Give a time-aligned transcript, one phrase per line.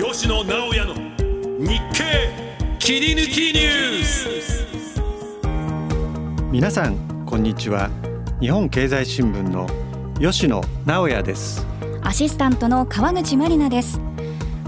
[0.00, 0.94] 吉野直哉の
[1.58, 2.30] 日経
[2.78, 4.28] 切り抜きニュース。
[6.52, 7.90] 皆さんこんにちは。
[8.38, 9.66] 日本経済新聞の
[10.20, 11.66] 吉野直哉です。
[12.02, 14.00] アシスタントの川口真理奈です。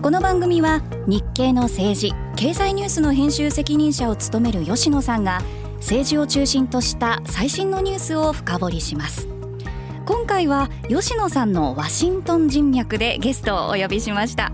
[0.03, 5.43] この番組は日経の政治経済ニュースの編集責任者を務める吉野さんが
[5.77, 9.29] 政治を中心とした最新のニュースを深掘りします。
[10.07, 14.51] 今回は吉野さんのワシントン人脈でゲストをお呼びしました。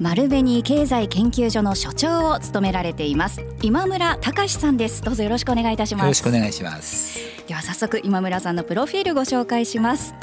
[0.00, 3.44] 丸紅経済研究所の所長を務められています。
[3.62, 5.02] 今村隆さんです。
[5.02, 6.04] どうぞよろしくお願いいたします。
[6.04, 7.18] よろしくお願いします。
[7.48, 10.14] では早速今村さんのプロフィールご紹介します。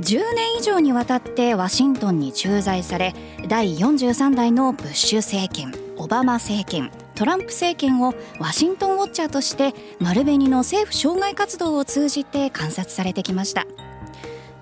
[0.00, 3.14] 10年以上にわたってワシントンに駐在され
[3.48, 13.66] 第43代のブッシュ政権オバマ政権トランプ政権をワシントンウォッチャーとして丸紅の政府障害活動を通じて観察されてきました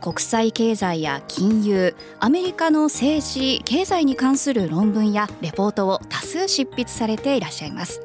[0.01, 8.03] 国際経済や金融アメリカの政治経済に関する論文やレポートを多数執筆されていらっしゃいます。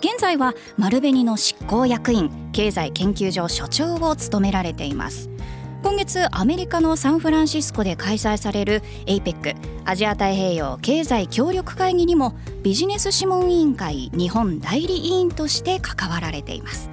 [0.00, 5.28] 現在は丸紅の執行役員経済研究所所長を務められています。
[5.82, 16.90] 今月アメリカのサンフランシスコで開催される APEC アジア太平洋経済協力会議にもビジネス諮問委員会日本代理委員として関わられています。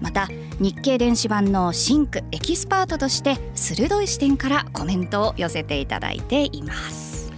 [0.00, 0.28] また
[0.58, 7.30] 日経電子版の Think エキスパートとして鋭い視点からコメントを寄せていただいています。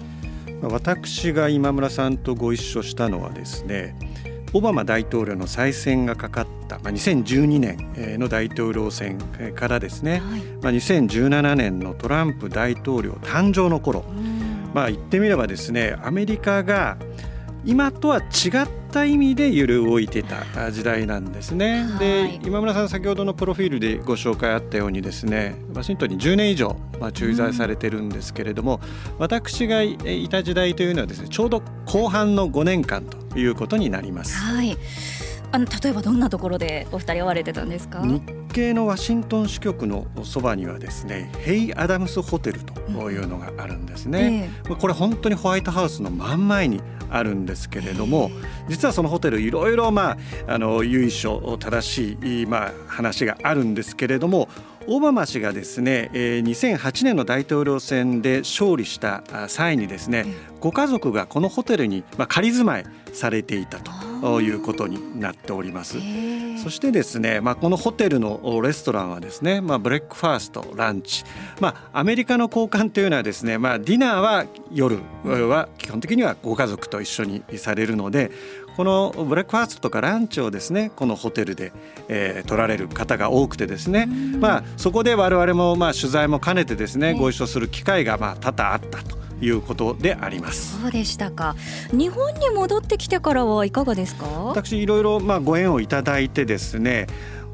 [0.63, 3.97] 私が今村さんとご一緒したのはですね
[4.53, 9.19] オバマ大統領の再選がかかったまあ2012年の大統領選
[9.55, 14.05] からですね、はい、まあ2017年のトランプ大統領誕生の頃、
[14.75, 16.99] まあ言ってみればですねアメリカが
[17.65, 21.87] 今とは違った意味で揺る動いてた時代なんですね。
[21.99, 28.81] で今村さん先ほどのプロフィールでご紹介あったようにですねワシントンに10年以上、まあ、駐在されてるんですけれども、
[29.13, 34.37] うん、私がいた時代というのはですねちょうど後半の5年間ということになります。
[34.37, 34.77] はい
[35.51, 38.01] あの例えばどんなところでお二人会われてたんですか？
[38.05, 38.23] 日
[38.53, 42.73] 系のワシントン支局のそばにはですねヘイ・アダムスホテルと
[43.11, 46.81] いうのがあるんですね、うんえー、これ本当にホワイトハウスの真ん前に
[47.11, 48.31] あるんですけれども
[48.69, 50.13] 実はそのホテルいろいろま
[50.47, 54.49] ああの由緒正しいまあ話があるんですけれども
[54.87, 60.25] オバマ氏がですね2008年の大統領選で勝利した際にですね
[60.61, 63.79] ご家族がこのホテルに仮住まいされていた
[64.21, 65.99] ということになっております。
[66.59, 71.25] そしてですね、まあ、このホテルのレストランはですね、まあ、ブレックファーストランチ、
[71.61, 78.33] まあ、アメリカの高官というのはですね、まあ、ディナーは夜は基本的にはご家族と一緒にされるので
[78.77, 81.73] このブレックファーストとかランチをですねこのホテルで、
[82.09, 89.28] えー、取られる方が多くてですね、まあ、そこで我々もまあ取材も兼ねてですねご一緒する機会がまあ多々あったと。
[89.41, 90.81] いうことであります。
[90.81, 91.55] そうでしたか。
[91.93, 94.27] 日本に戻ってきてからはいかがですか？
[94.27, 97.07] 私いろいろまあご縁をいただいてですね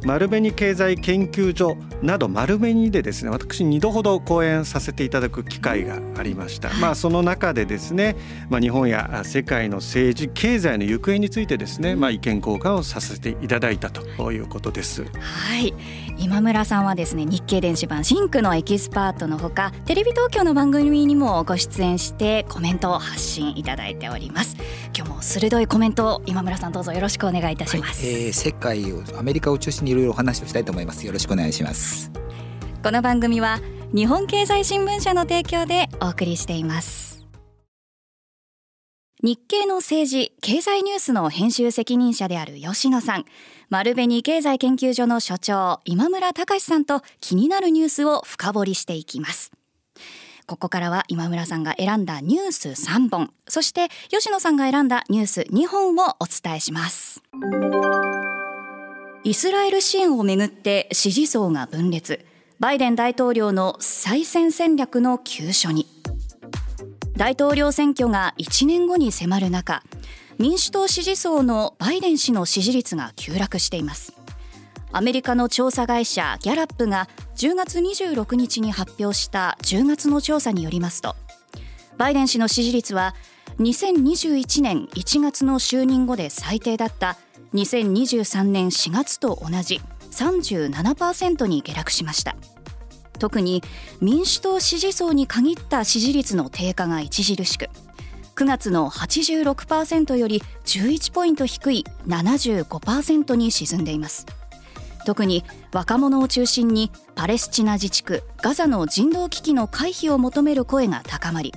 [0.05, 8.17] 丸紅経済研究所など丸紅でですね私2度ほど講演させていただく機会がありました、まあその中でですね、
[8.51, 15.05] まあ、日本や世界の政治経済の行方についてですね、まあ、意見交換をさせていただいたということです。
[15.05, 15.75] はい。
[16.17, 24.57] 今村さんはですね日経電子版 Think のエキスパートのほかテレビ東京の番組にもご出演してコメントを発信いただいております。
[24.97, 31.07] 今日も鋭いコメントを今村さんどうぞよろしくお願いいたします、はい、えー、世界をアメリカを中心にいろいろお話をしたいと思います。
[31.07, 32.11] よろしくお願いします。
[32.83, 33.61] この番組は
[33.95, 37.25] 日本経済新聞社の提供でお送りしています。
[39.23, 43.25] 日経の政治経済ニュースの編集責任者である吉野さん。
[43.71, 49.53] 丸紅経済研究所の所長今村隆さんと気になるニュースを深掘りしていきます。
[50.47, 53.33] ここからは今村さんが選んだニュース3本。
[53.49, 57.23] そして吉野さんが選んだニュース2本をお伝えします。
[59.25, 62.27] イスラエル支援をめぐって支持層が分裂。
[62.61, 65.87] バイデン大統領の再選戦略の急所に。
[67.17, 69.83] 大統領選挙が1年後に迫る中
[70.39, 74.13] 民主党支持層のバイデン氏の支持率が急落しています。
[74.93, 81.17] アメリカの調査会社ギャラップが10月26日に発表した10月の調査によりますと
[81.99, 83.17] バイデン氏の支持率は
[83.59, 87.17] 2021年1月の就任後で最低だった
[87.55, 89.81] 2023年4月と同じ
[90.11, 92.37] 37%に下落しました。
[93.19, 93.63] 特に
[94.01, 97.69] 民主党支持層に限った支持率の低下が著しく
[98.35, 104.27] 9月の86%より11ポイント低い75%に沈んでいます。
[105.07, 111.53] 特に若者を中心にパレスチナ自治区ガザの人道危機の回避を求める声が高まり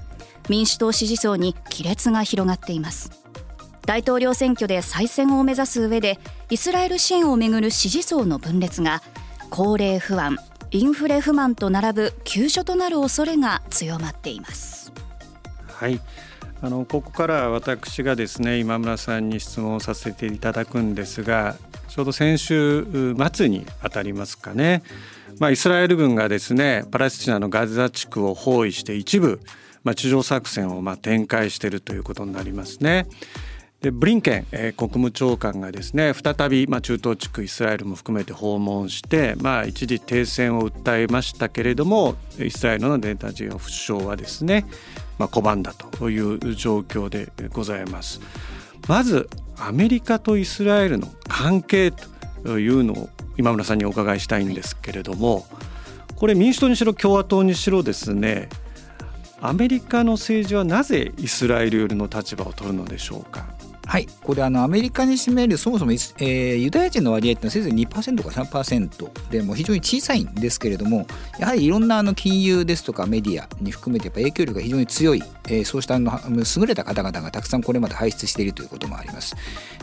[0.49, 3.26] 民主党支持層に亀裂が広がっています。
[3.87, 6.19] 大統領選挙で再選を目指す上で
[6.49, 9.01] イスラエル支援をめぐる支持層の分裂が
[9.49, 10.37] 高齢不安
[10.71, 14.91] インフレ不満と並ぶ急所となる恐れが強まっています。
[15.67, 16.01] はい。
[16.61, 21.55] あのここから私がですね今村さんに質問させていただくんですが
[21.87, 24.81] ちょうど先週末にあたりますかね、
[25.39, 29.39] まあ、イスラエル軍がですねパレスチナのガザ地区を包囲して一部、
[29.83, 33.07] まあ、地上作戦をまあ展開しているということになりますね。
[33.81, 44.65] でブリンケン、えー、国務長官がですね再び、まあ、中東地区イスラエルも含めて訪問して、まあ、一時停戦を訴えましたけれどもイスラエルのネタジオ首相はですね、
[45.19, 48.19] まあ、拒んだという状況でございます。
[48.87, 49.29] まず
[49.59, 51.91] アメリカとイスラエルの関係
[52.43, 55.45] というのを今村さんにお伺いしたいんですけれども
[56.15, 58.49] これ民主党にしろ共和党にしろですね
[59.41, 63.56] アメリカの政治はなぜイスラエル寄りの立場を取るのでしょうか？
[63.87, 71.07] はい、これあのアメリカに占めるそもそも、えー、ユダヤ人の割合ってのはせいぜい2%か3%でも非常に小さいんですけれども
[71.39, 79.35] やはりいろんなあの金融ですとかメディアに含めてやっぱ影響力が非常に強い、えー、そうしたあの優れた方々がたくさんこれまで輩出しているということもあります。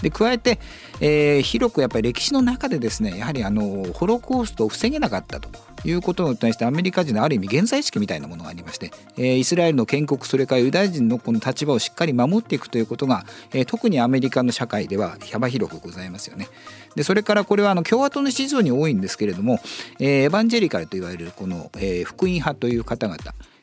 [0.02, 0.60] で加えて、
[1.00, 5.48] えー、広くやっぱり歴史の中でですねやはりあのホロコーストを防げなかったと
[5.84, 16.48] いうことに対してアメリカ人のある意味現在意識みたいなものがありまして、えー、イスラエルの建国それからユダヤ人のこの立場をしっかり守っていくということが、えー、特にアメリカの社会では幅広くございますよね。
[16.94, 19.60] でそれからこれはあの共和党の支持層に多いんですけれども、
[19.98, 23.18] えー、エヴァンジェリカルといわれるこの、えー、福音派という方々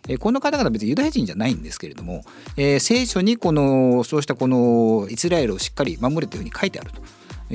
[0.07, 2.23] えこの方々は別にユダヤ人じゃないんですけれども、
[2.57, 7.01] えー、聖書にこのそうしたこのイスラエルをしっかり守れというふうに書いてあると。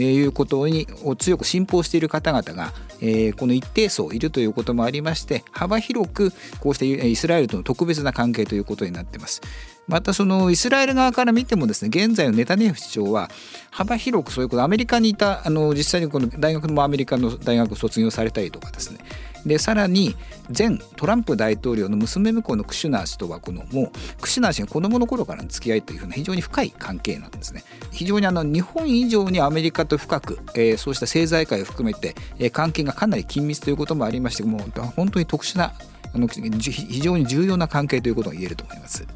[0.01, 9.41] いうことにを強く信奉している方々が、え、この一定層いるということもありまして幅広くこうしてイスラエルとの特別な関係ということになっています。
[9.89, 13.31] またそのイスラエル側から見てもですね現在のネタニヤフ首相は
[13.71, 18.99] 幅広くそういうことアメリカにいたあの実際にこの大学もアメリカの大学を卒業されたりとかですね
[19.47, 20.17] でさらに
[20.57, 23.91] 前トランプ大統領の娘婿のクシュナー氏とはこのもう
[24.21, 27.63] クシュナー氏が子供の頃からの付き合いというふうな非常に深い関係なんですね
[27.93, 35.73] 非常にあの日本以上にアメリカと深く、えー、そうした政財界を含めて、えー、関係がかなり緊密ということもありましてもう本当に特殊な
[36.13, 39.07] あの非常に重要な関係ということが言えると思います。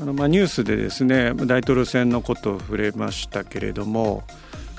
[0.00, 4.24] あのまあニュースでですね大統領選のことを触れましたけれども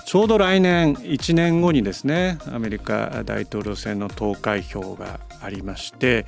[0.05, 6.25] ちょうど来年1年後にですねアメリカ大統領選の投開票がありまして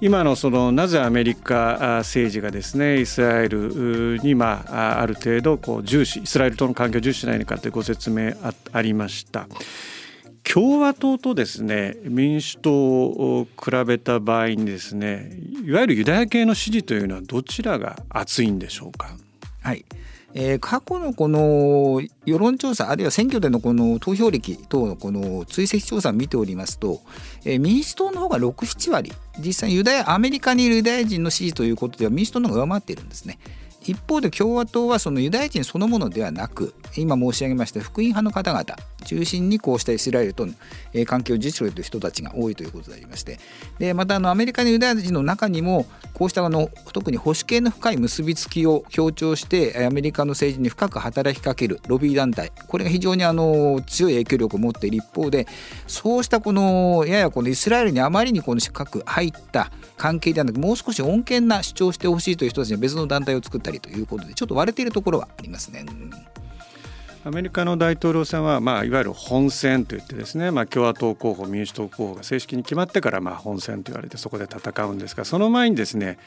[0.00, 8.32] 今のそのなぜアメリカ政治がですねイスラエルにまあある程度こう重視イスラエルとの関係を重視しないのかというご説明
[8.72, 9.46] ありました。
[10.42, 15.30] 共和党とですね民主党を比べた場合にですね
[15.64, 19.16] いわゆるユダヤ系の支持というのはどちらが厚いんでしょうか？
[19.62, 19.84] はい
[20.34, 27.00] えー、過去のこの世論調査あるいは選挙でのこの投票歴等のこの追跡調査を見ておりますと、
[27.44, 33.38] えー、民主党の方が67割実際ユダヤアメリカにいるユダヤ人の支持ということでは民主党の方が上回っているんですね。
[33.84, 38.64] 一方で共和党はそのユダヤ人そのものではなく今申し上げました福音派の方々
[39.02, 40.52] 中心にこうしたイスラエルとの
[41.06, 43.38] 関係を実施するという人たちが多いということでありまして
[43.78, 55.46] でまたあのアメリカのユダヤ人の中にもこうしたあの特に保守系の深い結びつきを強調してアメリカの政治に深く働きかけるロビー団体これが非常にあの強い影響力を持っている一方で
[55.86, 65.84] そうしたこのややこのイスラエルにあまりにこの深く入った関係ではなくもう少し穏健な主張をしてほしいという人たちに別の団体を作ったりということでちょっと割れているところはありますね。
[67.24, 76.18] アメリカの大統領選は、まあ、いわゆる本選といってですね、まあ、共和党候補民主党候補が正式に決まってから、まあ、本選と言われてそこで戦うんですがその前にですね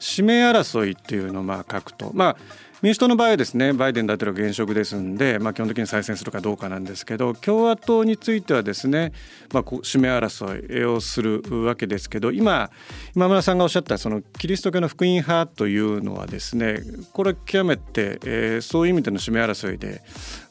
[0.00, 2.36] 指名争いというのをまあ書くと、まあ、
[2.84, 9.14] 民主党の場合はですねバイデン大統領現職ですんで、まあ、基本的に再選するかどうかなんですけど共和党についてはですね、
[9.54, 12.70] まあ、指名争いをするわけですけど今
[13.16, 16.82] 今村さんがおっしゃったそのキリスト教の福音派というのはですね
[17.14, 20.02] これ極めて、えー、そういう意味での指名争いで、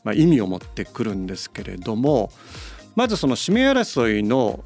[0.03, 2.31] まあ、意味を持ってくるんですけれども。
[2.95, 4.63] まずその指名争いの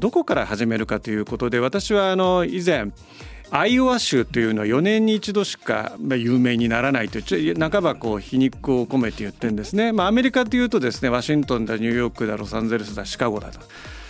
[0.00, 2.90] どこから始めるかということで私はあの以前
[3.50, 9.92] アイオワ州というのは4年に一度しか有名にならないと半ばこう皮肉を込めて言ってるんですね。
[9.92, 13.60] まあ、アメリカというとですねワシントンだニューヨークだロサンゼルスだシカゴだと。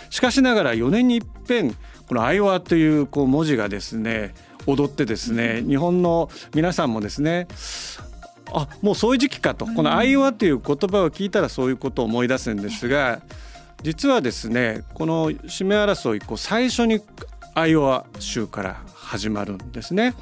[0.09, 1.75] しかしながら4年に一遍
[2.07, 4.33] このアイオワというこう文字がですね
[4.65, 7.47] 踊ってですね日本の皆さんもですね
[8.51, 13.21] あもうそういう時期かとこの「アイオワ」という言葉を聞いたらそういうことを思い出すんですが
[13.83, 16.99] 実はですねこの指名争いこう最初に
[17.53, 20.13] アイオワ州から始まるんですね。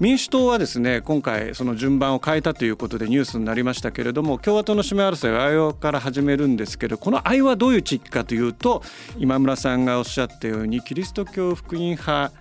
[0.00, 8.82] 民主党はですね今回その順番を変えたということでニュースになりましたけれども共和党の指名争いはアイオから始めるんですけどこのアイオワどういう地域かというと
[9.16, 12.32] 今村さんがおっしゃったようにキリスト教福音派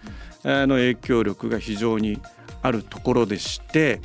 [0.44, 2.20] の影響力が非常に
[2.64, 4.02] あるところでして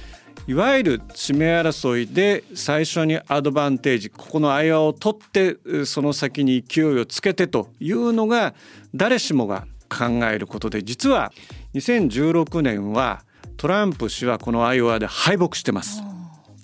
[0.47, 8.55] いわゆる指名争いで最初にアドバンテージここのアイワを取ってその先に勢いをつけてというのが
[8.95, 11.33] 誰しもが考えることで実は
[11.77, 13.23] 2016年は
[13.59, 16.03] トランプ氏はこのアイオワで敗北してます。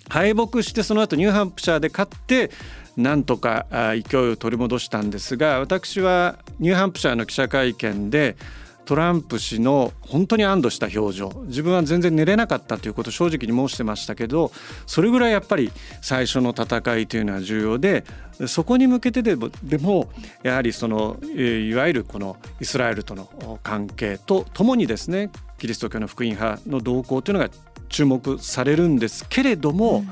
[0.09, 2.51] 敗北してその後ニューハンプシャーで勝って
[2.97, 8.37] なんとか勢いを取り戻したんですが私はニューハンプシャーの記者会見で
[8.85, 11.43] トランプ氏の本当に安堵した表情。
[11.47, 14.51] 自分は全然寝れなかったということを正直に申してましたけど
[14.87, 15.71] それぐらいやっぱり
[16.01, 18.05] 最初の戦いというのは重要で
[18.47, 20.11] そこに向けてでもでも
[20.43, 27.51] やはりそのいわゆるこのイスラエルとの関係とともにですねキリスト教の福音派の動向というのが
[27.89, 30.07] 注目されるんですけれども、うん、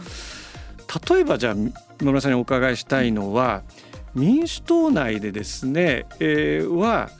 [1.16, 3.62] 例えばじゃあ野村さんにお伺いしたいのは
[4.14, 7.10] 民主党内でですね、えー、は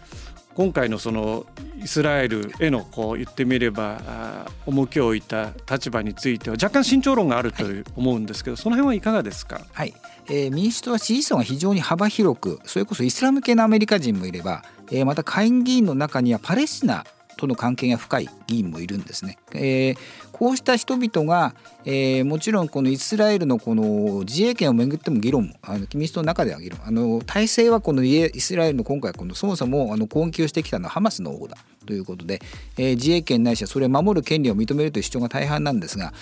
[0.60, 1.46] 今回のその
[1.82, 9.94] イスラエルへのこう言ってみれば重きを置いた立場については若干慎重論があるという思うんですけど、はい、その辺はいかがですか、はい
[10.28, 17.06] えー、民主党は支持層が非常に幅広くそれこそイスラム系のアメリカ人もいれば、えー、また下院議員の中にはパレスチナ
[17.38, 19.38] との関係が深い議員もいるんですね。
[19.54, 19.96] えー、
[20.40, 21.54] こうした人々が、
[21.84, 26.80] えー、もちろんこのイスラエルのこの自衛権をめぐっても議論あの民主党の中では議論。
[26.82, 31.58] あの体制はこのイスラエルの今回このそもそもあの攻撃をしてきたのはハマスの方だ。
[31.86, 32.40] ということで、
[32.76, 36.12] えー、自衛権ないしはそれを守る権利を認めるという主張が大半なんですが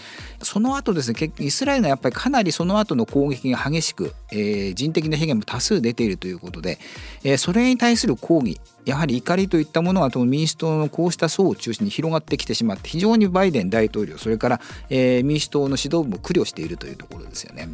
[0.40, 6.78] その後ですねイスラエルがやっぱりかなりその後の攻撃が激しく、えー、人的な被害も多数出ているということで、
[7.24, 17.68] えー、それに対する抗議やはり怒りといったものが民主党のこうした層を中心に広がってきてしまって非常にバイデン大統領それから、えー、民主党の指導部も苦慮しているというところですよね。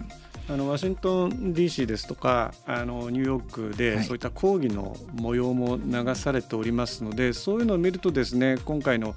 [0.47, 9.15] あのワシントン DC ですとかあのニューヨークでそういった抗議の模様も流されておりますので、はい、そういうのを見るとですね今回の、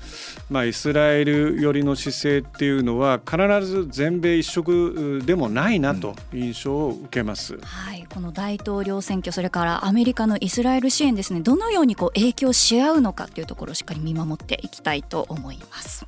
[0.50, 11.42] まあ、イスラエル寄りの姿勢っていうのは必ず全米一色でもないなと印象を受けます、うん、はい、この大統領選挙それからアメリカのイスラエル支援ですね。
[11.42, 16.06] どのようにこう影響し合うのかというところをしっかり見守っていきたいと思います。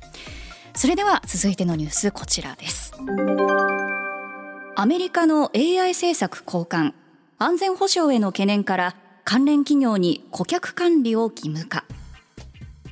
[0.74, 2.92] それでは続いてのニュースこちらです。
[4.76, 6.94] アメリカの AI 政策高官
[7.38, 11.84] 安全保障への懸念から関連企業に顧客管理を義務化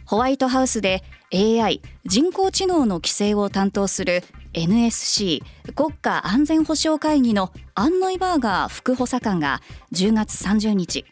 [0.04, 5.42] ホワイトハウスで AI 人工知能の規制を担当する NSC
[5.74, 11.06] 国家安全保障会議のアンノイバーガー副補佐官が10月30日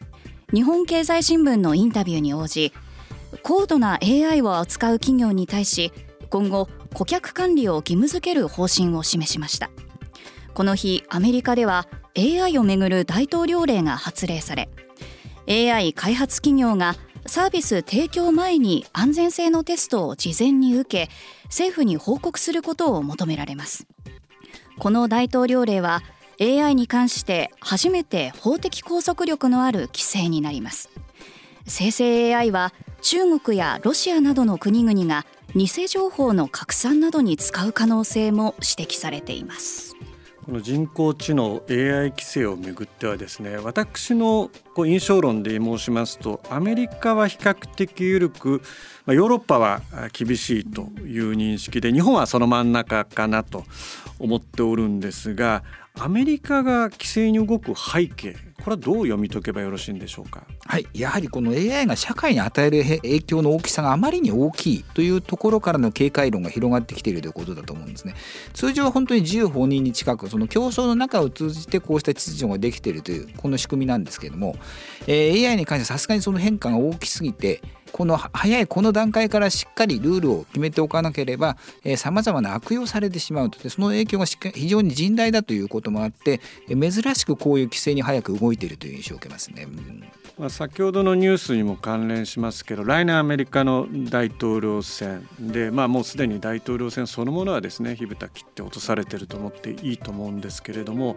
[0.53, 2.71] 日本経済新聞のインタビューに応じ
[3.41, 5.91] 高度な AI を扱う企業に対し
[6.29, 9.69] 今後顧客管理を義務付ける方針を示しました。
[10.53, 14.69] この日アメリカでは AI をめぐる大統領令が発令され
[15.47, 16.95] AI 開発企業が
[17.27, 21.11] サービス提供前に安全性のテストを事前に受け
[21.43, 23.85] 政府に報告することを求められます。
[24.79, 26.01] この大統領令は
[26.39, 30.89] AI に関して初めて法的拘束力のある規制になります。
[31.67, 35.25] 生成 AI は中国やロシアなどの国々が
[35.57, 39.95] 偽情報の拡散などに使う可能性も指摘されています。
[40.45, 48.61] この人工知能 AI 規制をめぐってはですね私のこう印象論で申しますとアメリカは比較的緩く、
[49.05, 49.81] ま、ヨーロッパは
[50.13, 53.65] 厳しいという認識で日本はその真ん中かなと
[54.19, 55.63] 思っておるんですが
[55.95, 60.43] アメリカが規制に動く背景これはどう読み解けばよろしいんでしょうか？
[60.65, 68.15] はい、やはりこの AI が社会に与える影響の大きさがあまりに大きいというところからの警戒論が広がってきているということだと思うんですね。
[68.53, 74.57] 通常は本当に自由放任に近くその競争の中を通じてこうした秩序ができているというこの仕組みなんですけれども、
[75.07, 77.61] えー、AI に関してはさすがにその変化が大きすぎて
[77.93, 81.57] この早いこの段階からしっかりルールを決めておかなければ
[81.95, 89.63] さまざまな悪用されてしまうとその影響が非常に甚大だということもあって珍しくこういう規制に早く動いているという印象を受けますね。
[89.63, 90.03] うん
[90.37, 101.15] まあ、先ほどのニュースにも関連しますけど来年アメリカの大統領選で、まあ、もうすでに大統領選そのものはですね火蓋切って落とされてると思っていいと思うんですけれども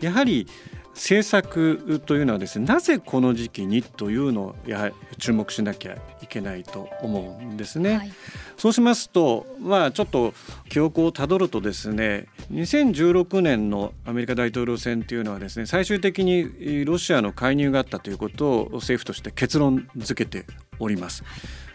[0.00, 0.46] やはり
[0.94, 7.96] 政策というのはですねなぜこの時期にというのをやはり注目しなきゃいけないと思うんですね。
[7.96, 8.12] はい、
[8.56, 10.34] そうしますとまあちょっと
[10.68, 20.46] 記憶をたどるとですね2016年のアメリカ大統領選というのはですね最終的にロシアの介入があったということを政府として結論付けて
[20.78, 21.24] おります。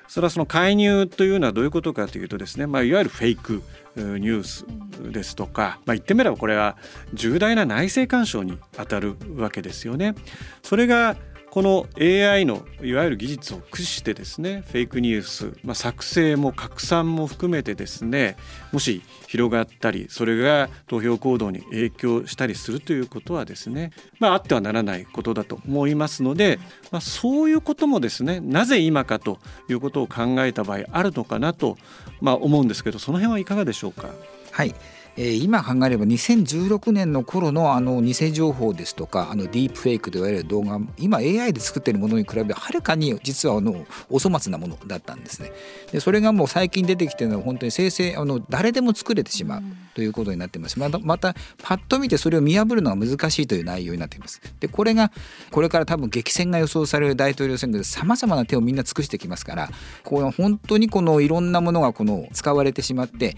[0.08, 3.64] それはその介入というのはどういうことかというとですね、まあ、いわゆるフェイク
[3.96, 4.66] ニュース
[5.12, 6.78] ですとか、まあ、言ってみればこれは
[7.14, 10.16] 重大な内政干渉にあたるわけですよね。
[10.64, 11.16] それが
[11.56, 18.36] この AI のいわゆる技術を駆使してですねフェイクニュース、まあ、作成も拡散も含めてですね
[18.74, 26.60] もし広がったりそれが投票行動に影響したりするということはですね、まあ、あってはならないことだと思いますので、
[26.92, 31.78] まあ、そういうこともですねなぜ今かということを考えた場合あるのかなと、
[32.20, 34.10] まあ、思うんですけどその辺はいかがでしょうか？
[34.52, 34.76] はい
[35.18, 45.52] えー、今考えれば2016年の頃のあの偽情報ですとかあのディープフェイクと言われる動画今 AI で作っているものに比べはるかに実はあのお粗末なものだったんですね。
[45.92, 50.80] でそれがもう最近出てきてるのは本当に生成あの誰でも作れてしまうということになっています。
[50.80, 54.42] またまたパッと見てそれを見破るのが難しいという内容になっています。
[54.60, 55.12] でこれが
[55.52, 59.70] これから多分激戦が予想される大統領選挙でさまざまな手をみんな尽くしてきますから
[60.04, 63.38] こう本当にこのいろんなものがこの使われてしまって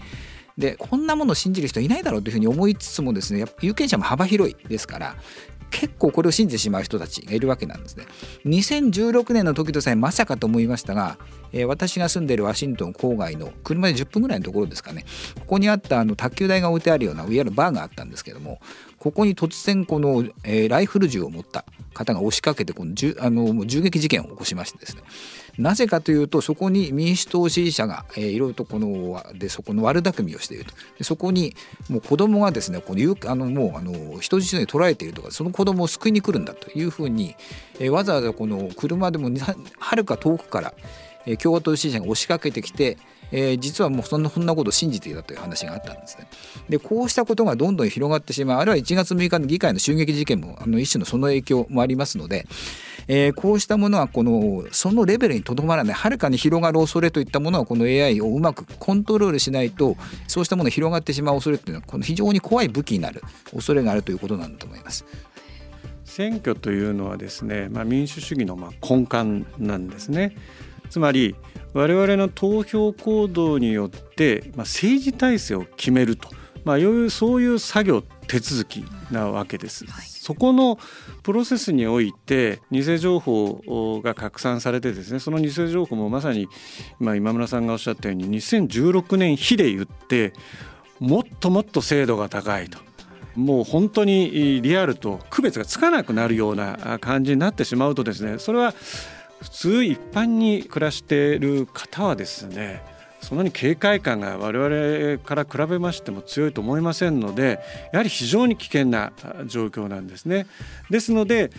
[0.58, 5.16] でこんなものを信じる人いないだろうというふうに思いつつもですね有権者も幅広いですから
[5.70, 8.06] 結構これを信じてしまう人たちがいるわけなんですね。
[8.46, 11.18] 2016年の時とさえまさかと思いましたが、
[11.52, 15.04] えー、私が住んでいるワシントン郊外の車で10分ぐらいのところですかね
[15.40, 18.60] ここにあったあの卓球台が置いてあるようないわゆるバーがあったんですけども
[18.98, 25.02] ここに突然この、えー、ライフル銃を持った方が押しかけてこの銃あの銃撃事件を起こしましてですね
[25.58, 30.72] なぜかというとそこに民主党支持者が、えー、いろいろとこのでそこの悪巧みをしていると。
[30.96, 31.54] でそこに
[31.88, 37.34] もう子供がですねこのあのもうあの人質に捕らえているとかその子供を救いに来るんだというふうに、
[37.80, 39.30] えー、わざわざこの車でも
[39.78, 40.74] はるか遠くから、
[41.26, 42.96] えー、共和党支持者が押しかけてきて
[43.30, 46.28] えー、実はもうそんなそんなことを信じていたという話があったんですね。
[46.68, 52.46] でこうしたことがどんどん広がってしまうあるいは1月6日の議会の襲撃事件もあの一種のその影響もありますので、
[53.08, 65.04] えー、こうしたものはこのそのレベルにとどまらないはるかに広がる恐れといったものはこの AI をうまくコントロールしないとそうしたものが広がってしまう恐れというのはこの非常に怖い武器になる恐れがあるということなんだと思います。
[66.04, 70.34] 選挙というのはですね、まあ、民主主義のまあ根幹なんですね。
[70.90, 71.36] つまり
[71.74, 76.28] 我々の投票行動によって、まあ、政治体制を決めると、
[76.64, 76.76] まあ、
[77.10, 79.86] そういう作業手続きなわけです。
[79.86, 80.78] はい、そこの
[81.22, 86.48] プロセスにおいて偽情報が拡散されてですねその偽情報もまさに
[87.00, 90.32] 今今村さんがおっしゃったように2016年比で言って
[91.00, 92.78] もっともっと精度が高いと。
[93.34, 98.74] もう本当にリアルと区別がつかなくなるような感じになってしまうとですねそれは
[99.40, 102.82] 普通一般に暮らしている方はですね
[103.20, 107.60] そんなに警戒感が我々から比べましても強いと思いませんので
[107.92, 109.12] やはり非常に危険な
[109.46, 110.46] 状況なんですね。
[110.90, 111.50] ですので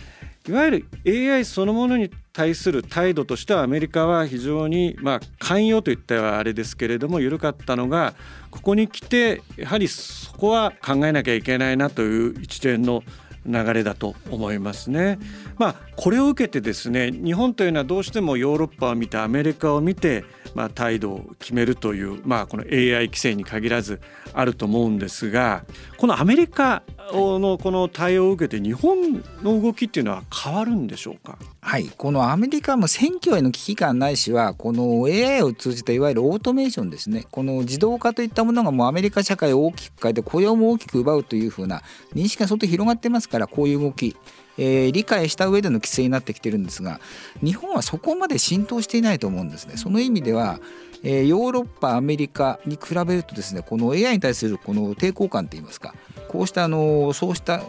[0.48, 8.14] いわゆる AI そのものに対する態度としてはアメリカは非常にまあ寛容といったらあれですけれども緩かったのが
[8.50, 13.02] ここに来てやはりそこは考えなきゃいけないなという一連の
[13.46, 15.18] 流れだと思いますね。
[15.60, 24.00] まあ、これを受けてですね日本というのはどうしてもヨーロッパを見てアメリカを見て、まあ、態度を決めるという、まあ、この AI 規制に限らず
[24.32, 25.66] あると思うんですが
[25.98, 31.36] このアメリカのこの対応を受けて日本の動きっていうのは変わるんでしょうか？
[31.60, 31.88] はい。
[31.88, 37.26] このアメリカも選挙への危機感ないしはこの AI を通じたいわゆるオートメーションですね。
[37.30, 41.82] この自動化といったものがもうアメリカ社会を大きく変えて雇用も大きく奪うというふうな
[42.14, 44.16] 認識が相当広がってますからこういう動き。
[44.60, 47.00] えー、理解した上での規制になってきてるんですが
[47.42, 49.76] 日本はそこまで浸透していないと思うんですね。
[49.76, 50.60] その意味では
[51.02, 55.94] えー、ヨーロッパアメリカに比べるとですねこの AI に対するこの抵抗感といいますか
[56.28, 57.62] こうしたあのそうした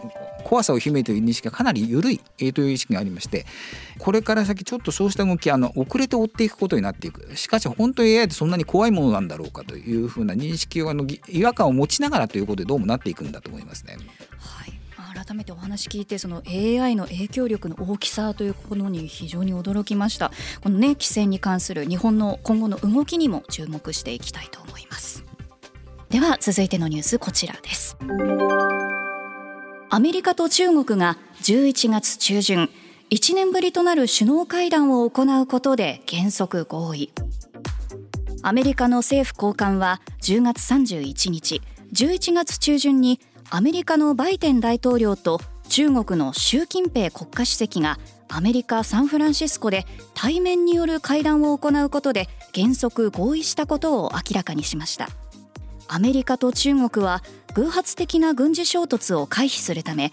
[0.44, 2.18] 怖さを秘めている認識がかなり緩い
[2.52, 3.46] という意識がありまして
[3.98, 13.96] これから先ちょっとそうした動きあの遅れて追っていくことになっていくしかし本当に AI ってそんなに怖いものなんだろうかというふうな認識をあの違和感を持ちながらということでどうもなっていくんだと思いますね。
[14.38, 14.81] はい
[15.24, 20.32] 改めてお話聞いてその AI の影響力の大きさというものに非常に驚きました。
[20.62, 25.24] このね規制に関する日本の今後の動きにも注目していきたいと思います。
[26.10, 27.96] では続いてのニュースこちらです。
[29.90, 32.68] アメリカと中国が11月中旬
[33.10, 37.12] 1年ぶりとなる首脳会談を行うことで原則合意。
[38.42, 43.20] アメリカの政府高官は10月31日11月中旬に
[43.54, 45.38] アメリカのバイデン大統領と
[45.68, 47.98] 中国の習近平国家主席が
[48.30, 49.84] アメリカ・サンフランシスコで
[50.14, 55.10] 対面による会談を行うことで原則合意したことを明らかにしました。
[55.86, 60.12] アメリカと中国は偶発的な軍事衝突を回避するため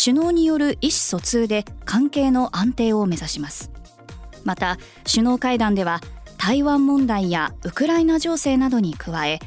[0.00, 3.72] 首脳による意思疎通で関係の安定を目指します。
[4.44, 4.78] また
[5.10, 6.00] 首脳会談では
[6.38, 9.40] 台湾問題やウクライナ情勢などに加え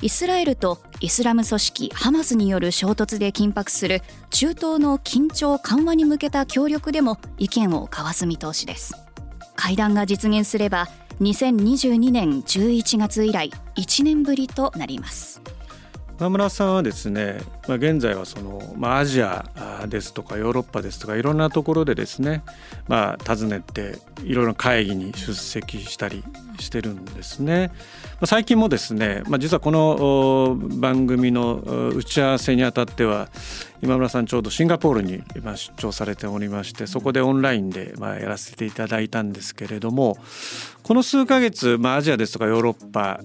[0.00, 8.94] イスラエルとイスラム組織ハマスによる衝突で緊迫する中東の緊張緩和に向けた協力でも意見を交わす見通しです。
[9.54, 10.88] 会談が実現すれば
[11.20, 15.42] 2022年11月以来1年ぶりとなります。
[16.18, 17.38] 野村さんはですね、
[17.68, 22.42] まあ、現在はその、まあ、アジアですとかヨーロッパですとかいろんなところでですね、
[22.88, 26.24] まあ、訪ねていろいろ会議に出席したり
[26.58, 27.70] してるんですね。
[28.24, 31.56] 最近もですね、まあ、実はこの番組の
[31.94, 33.28] 打ち合わせにあたっては
[33.82, 40.16] 今村さんちょうどシンガポールに出張されておりましてそこでオンラインでまやらせていただいたんですけれども
[40.82, 43.20] この数ヶ月、まあ、アジアですとかヨーロッパ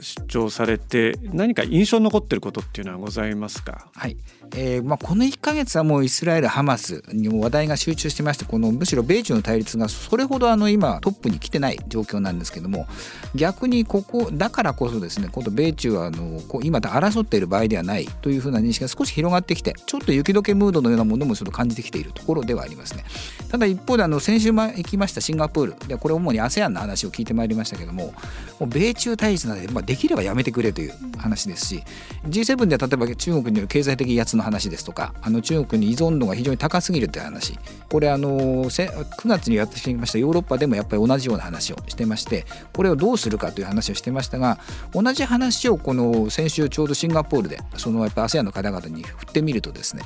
[0.00, 3.88] 出張されて何か印象に残ってることっていうのはございますか？
[3.94, 4.16] はい
[4.56, 12.86] えーまあ、この1か月はもうイスラエル、ハマスにも話題が集中してましてこのむしろ米中の対立がそれほどあの今トップに来てない状況なんですけども
[13.34, 23.04] 逆にここだからこそですね今度米中はあの今争っている場合ではないというふうな認識が少し広がってきてちょっと雪解けムードのようなものもちょっと感じてきているところではありますね
[23.50, 28.14] ただ一方であの先週行きましたシンガポールでこれ主に ASEAN の話を聞いてまいりましたけども
[28.58, 31.82] もう米中対立なので、まあ、できればやめてくれという話ですし
[32.26, 37.58] G7 では例えば中国による経済的威圧の話ですとかあの中国に依存度が非常に高すぎるという話。
[37.88, 44.58] これあの9月にやってきましたヨーロッパでもやっぱり同じような話をしてましてこれをどうするかという話をしてましたが
[44.92, 50.04] 同じ話をこの先週ちょうどシンガポールでそのやっぱ ASEAN の方々に振ってみるとですね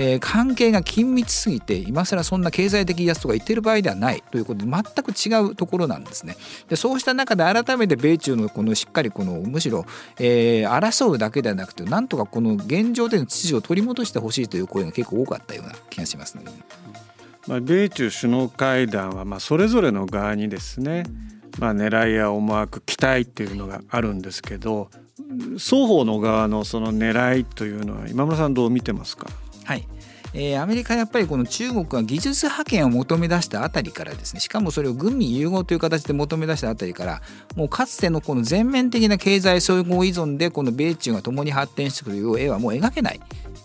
[0.00, 6.36] えー、関係が緊密すぎて今更そんな経済的威圧とか言ってる場合ではないということで全く違うところなんですね。
[6.68, 9.86] でそうした中で改めて米中のこのしっかりこのむしろ、
[10.20, 16.44] えー、争うだけではなくてなんとかこの現状での秩序を取り戻してほしいという声が結構多かったような気がしますね。
[17.48, 21.02] まあ、米中首脳会談はまそれぞれの側にですね、
[21.58, 24.90] まあ、狙いや思惑期待っていうのがあるんですけど
[25.56, 29.26] 双方の側のその狙いというのは今村さんどう見てますか？
[29.68, 29.86] はい。
[30.32, 37.22] えー、アメリカはやっぱりこの中国が技術覇権を求め出したあたりからですねしかもそれを軍民融合という形で求め出したあたりから
[37.56, 43.20] もうかつてのこの全面的な経済総合依存でこの米中が共に発展してくるよう絵はもう描けない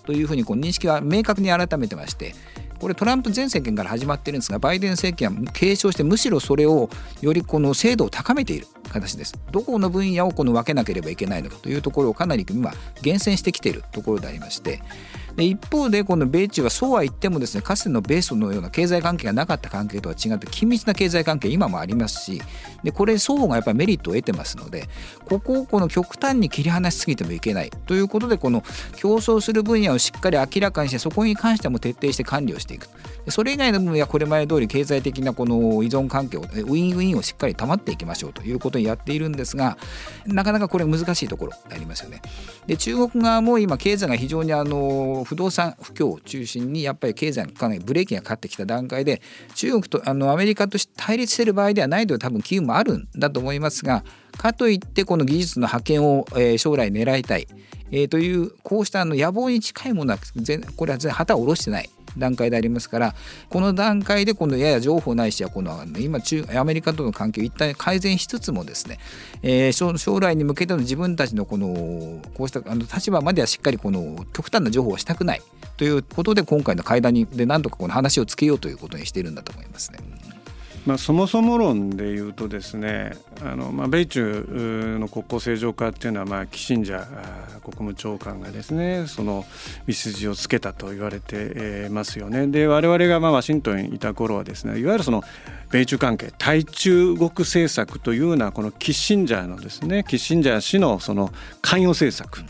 [0.06, 2.34] というふうにこう認識は明確に改めてまして
[2.80, 6.90] これトランプ前政権から始まってるんですがバイデン政権は継承してむしろそれを
[7.22, 8.68] よりこの精度を高めている。
[8.90, 9.36] 形です。
[9.52, 14.82] どこの分野をこの分けなければいけないのかというところをかなり今厳選してきているところでありまして
[15.36, 22.42] で一方でこの米中はそうは言ってもですねかつての米ソのような経済関係がなかった関係とは違って緊密な経済関係今もありますし
[22.84, 24.88] でこれ双方がやっぱりメリットを得てますので
[25.26, 28.64] ここをこの極端に切り離しすぎてもいけないということでこの
[28.96, 32.88] 競争する分野をしっかり明らかにしてそこに関しても徹底して管理をしていく。
[33.30, 39.78] それ以外の部分はこれまで通り経済的なこの依存関係をウィンウィンをしっかり保っていきましょうということをやっているんですが
[40.26, 42.22] なかなかこれ難しいところでありますよね。
[42.68, 49.22] で中国側も今経済が非常にあの不動産不況を中心にやっぱり経済がかなりブレーキがかかってきた段階で
[49.56, 54.04] 中国とあのアメリカとして対立している場合ではないという多分機運もあるんだと思いますが
[54.38, 57.48] かといってこの技術の覇権を、え将来狙いたい、
[57.92, 60.20] えー、というこうしたあの野望に近いものは
[60.76, 63.16] これは全然旗を下ろしてない段階でありますから
[63.50, 69.00] この段階で今度やや情報ないしはこの今中アメリカとの関係を一旦改善しつつもですね、
[69.42, 75.42] えー、将来に向けての自分たちのこのこうしたあの立場まではしっかりこの極端な情報をしたくない
[75.78, 80.00] ということで今回の会談にでなんとかこの話をつけようということにしているんだと思いますね。
[80.86, 84.46] まあ、そもそも論でいうとですねあの、まあ、米中
[85.00, 89.46] の国交正常化っていうのは、まあ、キシンジャー国務長官がですねその
[89.88, 92.48] 道筋をつけたと言われてますよね。
[92.48, 95.24] で我々がまあワシントンにいた頃はですねいわゆるその
[95.72, 102.44] 米中関係対中国政策というのはこのキッシンジャーのですねキッシンジャー氏のその関与政策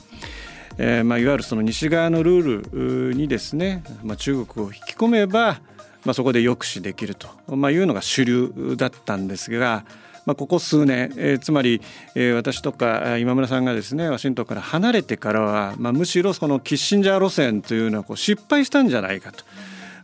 [0.80, 5.62] えーまあ、いわゆるその西側のルールにですね、まあ、中国を引き込めば
[6.06, 9.86] まあ、そこで抑止できると、まあ、いうのが主流だったんですが、
[10.26, 11.82] まあ、ここ数年、えー、つまり、
[12.16, 19.44] えー、私とか今村さんがですねワシントンから離れてからは、まあ、むしろそのキッシンジャー路線というのはこう失敗したんじゃないかと。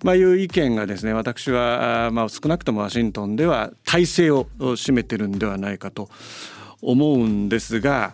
[0.01, 6.09] まあ、いう意見がですね私は、まあ、少なくともワシントンでは体制を占めてるんではないかと
[6.81, 8.13] 思うんですが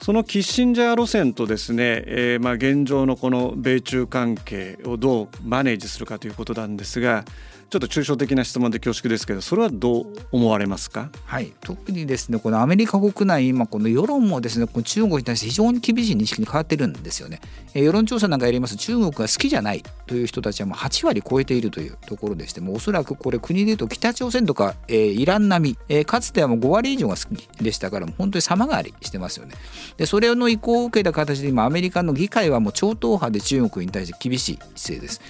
[0.00, 7.24] そのキッシンジャー路線とですね、えー、まあ現状のこの米中関係をどうマネージするかということなんですが
[7.70, 17.40] ちょっと抽象的な質問で恐縮ですけどそれはどう思われますか、はい、特にですねこのアメリカ国内今この世論もですねこの中国に対して非常に厳しい認識に変わってるんですよね、
[17.74, 29.54] えー、世論調査なんかやります中国が好きじゃないという人たちはもう8割超えているというところでしてもおそらくこれ国でいうと北朝鮮とか、えー、イラン並み、えー、かつてはもう5割以上が好きでしたから本当に様変わりしてますよね。
[29.98, 35.20] でそれの意向を受けた形で今アメリカの議会はもう超党派で中国に対して厳しい姿勢です。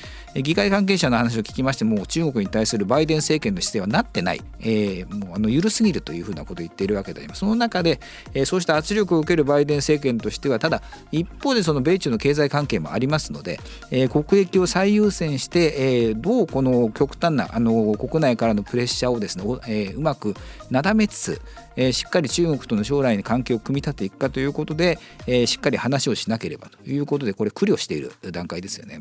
[0.42, 7.40] 議会関係者の話を聞きましても中国に対するバイデン政権の姿勢はなってない、えー、もうあの緩すぎるというふうなことを言っているわけであります。
[7.40, 8.01] その中で、
[8.35, 15.74] えー、そうした圧力を受けるバイデン政権としてはただ一方でその米中の経済関係もありますので、えー、国益を最優先して、
[16.09, 20.35] えー、どうこの極端なあの国内からのプレッシャーをですね、えー、うまく
[20.70, 21.40] なだめつつ
[21.81, 29.01] え、しっかり中国との将来の関係を組み立てていくかということで、え、しっかり話をしなければということでこれ苦慮している段階ですよね。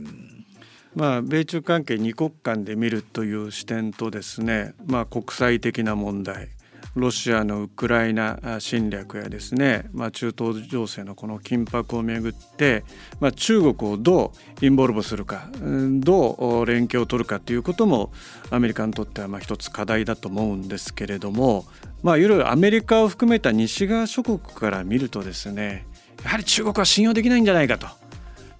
[0.97, 6.49] まあ、米中関係2国間で見るという視点とですね、まあ、国際的な問題
[6.95, 12.83] ロシアのウクライナ侵略やですね、まあ、中東情勢のこの緊迫をめぐって、
[13.19, 15.51] まあ、中国をどうインボルブするか
[15.99, 18.11] どう連携を取るかということも
[18.49, 21.67] アメリカにとってはまあ一つ課題だと思うんですけれども、
[22.01, 25.85] まあ、いろいろアメリカを含めた西側諸国から見るとですね
[26.23, 27.85] やはり中国は信用できないんじゃないかと、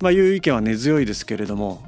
[0.02, 1.84] まあ、いう意見は根強いですけれども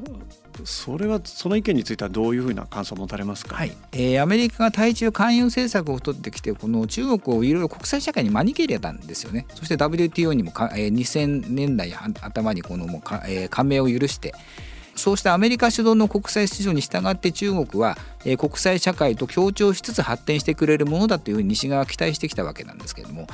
[0.66, 3.72] それはその意見についてはどういうふうな感想を持たれますか、はい。
[3.92, 9.46] えー、アメリカが対中勧誘政策を取ってきてこの中国をいろいろ国際社会に招き入れたんですよね。
[9.56, 14.34] そして WTO にもか、えー、2000年代頭にこのもうか、えー、加盟を許して。
[15.00, 23.26] そうしたアメリカ主導の国際秩序に従って中国は、えー、国際社会と協調しつつ発展してくれるものだというふうに西側は期待してきたわけなんですけれども。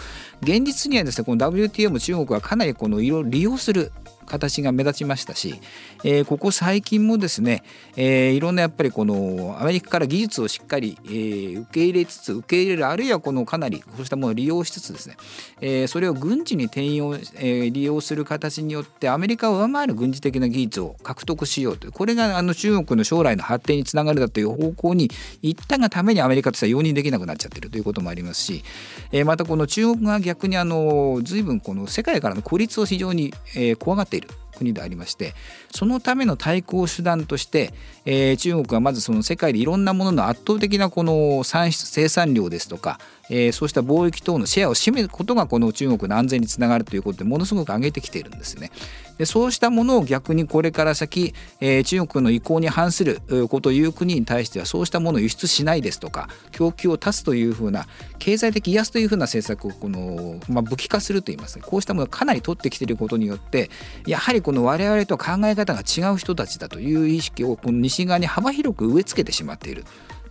[0.42, 3.92] 現実にはですねこの WTO も中国はかなりこのいろいろ利用する
[4.26, 5.60] 形が目立ちましたし、
[6.04, 7.64] えー、ここ最近もですね、
[7.96, 15.18] えー、いろんなやっぱりこのアメリカから技術をしっかり、えー、受け入れつつ受け入れるあるいはこのかなりそうしたものを利用しつつですね、
[15.62, 25.10] えー、それを軍事に転用、えー、利用する形によってアメリカを上回る軍事的な技術を獲得しようというこれがあの中国の将来の発展につながるだという方向に
[25.42, 28.64] 行ったがためにアメリカとしては容認できなくなっちゃってるということもありますし、
[29.12, 35.34] えー、またこの中国が逆にあの随分この世界からの孤立を非常に、えー、怖がってている国でありまして
[35.72, 37.74] そのための対抗手段として、
[38.06, 48.72] えー、中国はまずその世界でいろんなものの圧倒的なこの産出生産量ですとか、えー、そうした貿易等のシェアを占めることがこの中国の安全につながるということでものすごく上げてきているんですね。
[49.18, 57.88] でそうしたものを逆にこれから先、えー、中国の意向に反することを言う国に対してはそうしたものを輸出しないですとか供給を断つというふうな
[58.20, 63.70] 経済的威圧というふうな政策をこの、まあ、武器化するといいますかこうしたものをかなり取ってきていることによって
[64.06, 69.86] やはりこの我々と考え方が違う人たちだという意識をこの西側に幅広く植え付けてしまっている。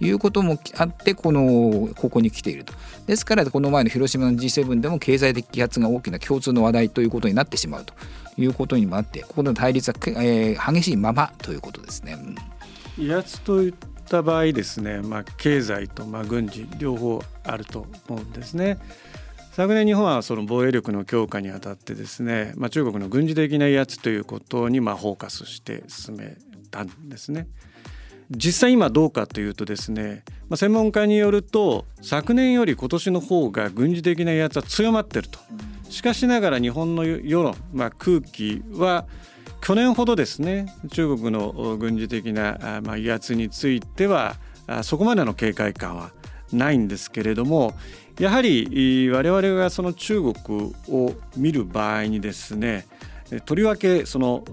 [0.06, 2.74] いうこともあってこのここに来ていると
[3.06, 7.94] ですからこの前の広島の G7 でも経済的揮発が大きな共通の話題ということになってしまうと
[8.36, 12.18] いうことにもあってここの対立は、えー、激しいままということですね。
[12.98, 13.74] 威圧といっ
[14.08, 18.78] た場合ですね、まあ、経済とまあ軍事両方あると思うんですね。
[19.52, 26.36] 昨年日本はその防衛力の強化にあたってですね、まあ、中国の軍事的な威圧ということにまあフォーカスして進め
[26.72, 27.46] たんですね。
[28.30, 35.38] 実際今どうかというとですね、まあ、専門家によると昨年より今年の方が軍事的な威圧は強まってると。
[35.90, 39.06] しかしながら日本の世論、まあ、空気は
[39.60, 44.36] 去年ほどですね中国の軍事的な、ま、威圧については
[44.82, 46.10] そこまでの警戒感は
[46.52, 47.74] ないんですけれども
[48.18, 52.86] やはり我々がその中国を見る場合にですね
[53.44, 54.44] とりわけその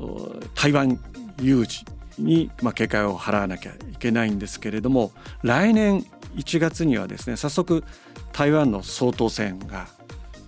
[0.55, 0.99] 台湾
[1.41, 1.85] 有事
[2.23, 5.11] にま警戒を払わなきゃいけないんですけれども
[5.43, 6.05] 来年
[6.35, 7.83] 1月にはですね早速
[8.31, 9.87] 台湾の総統選が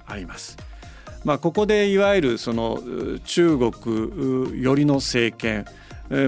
[0.05, 0.57] あります。
[1.23, 2.81] まあ、ここでいわゆるその
[3.23, 5.65] 中国寄りの政権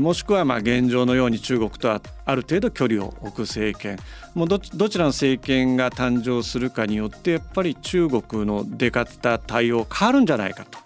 [0.01, 3.97] もしくはまあ現状のように中国とはある程度距離を置く政権
[4.33, 10.79] もうどちらの政権が誕生するかによってやっぱり中国の出方対応変わるんじゃないかと、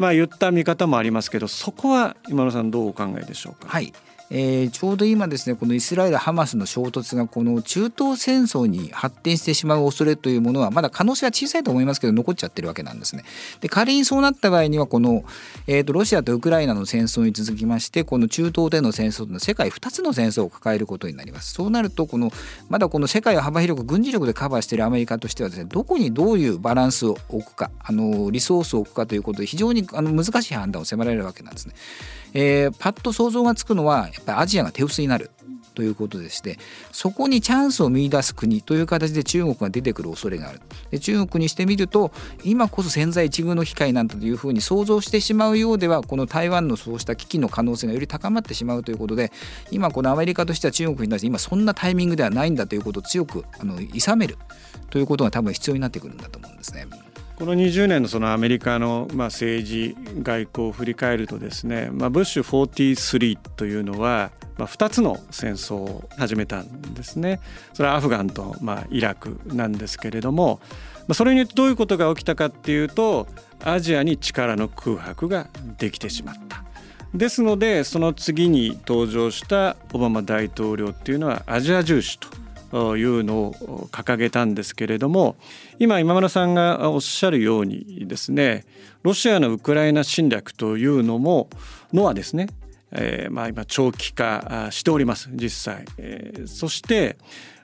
[0.00, 3.68] まあ、言った見方もありますけどそこは今野さんどうお考えでしょうか？
[3.68, 3.92] はい
[4.30, 13.24] えー、ちょうど今ですねこのイスラエル・ハマスの衝突がこの中東戦争に発展してしまう恐れというものはまだ可能性は小さいと思いますけど残っちゃってるわけなんですね。
[13.60, 15.24] で仮にそうなった場合にはこの、
[15.66, 21.52] えーと、ロシアとウクライナの戦争に続きましてこの中東での戦争との世界2つの戦争を抱えることになります。
[21.52, 22.30] そうなるとこの
[22.68, 31.74] まだこの世界を幅広く軍事力でカバーしているアメリカとしてはですねどこにどういうバランスを置くかあのリソースを置くかということで非常にあの難しい判断を迫られるわけなんですね。
[32.32, 35.30] えー、パッと想像がつくのはっぱりアジアが手薄になる
[35.74, 36.58] ということでして
[36.92, 42.12] そこにチャンスを見出す国という形で中国が出てくる恐れがあるで中国にしてみると
[42.44, 49.32] 今こそ千載一遇の機会なんだというふうに想像してしまうようではこの台湾のそうした危機の可能性がより高まってしまうということで
[49.70, 54.36] 今このアメリカとしては中国に対して今そんなタイミングではないんだということを強くあの諌める
[54.90, 56.86] ということが多分必要になってくるんだと思うんですね。
[57.40, 67.40] この20年のそのアメリカのまあ政治外交を振り返るとですね、まあ、ブッシュ43というのはまあ2つの戦争を始めたんですね。
[67.72, 70.60] それはアフガンとまあイラクなんですけれども、
[71.08, 73.26] まあ、それによってどういうことが起きたかっていうと
[73.64, 75.48] アジアに力の空白が
[75.78, 76.62] できてしまった。
[77.14, 82.28] ですのでその次に登場したオバマ大統領っていうのはアジア重視と
[82.72, 85.36] いうのを掲げたんですけれども
[85.78, 88.64] 今今村さんがおっしゃるようにですね
[89.02, 91.48] ロシアのウクライナ侵略というのも
[91.92, 92.48] のはですね、
[92.92, 97.16] えー、まあ今長期化しております実際、えー、そして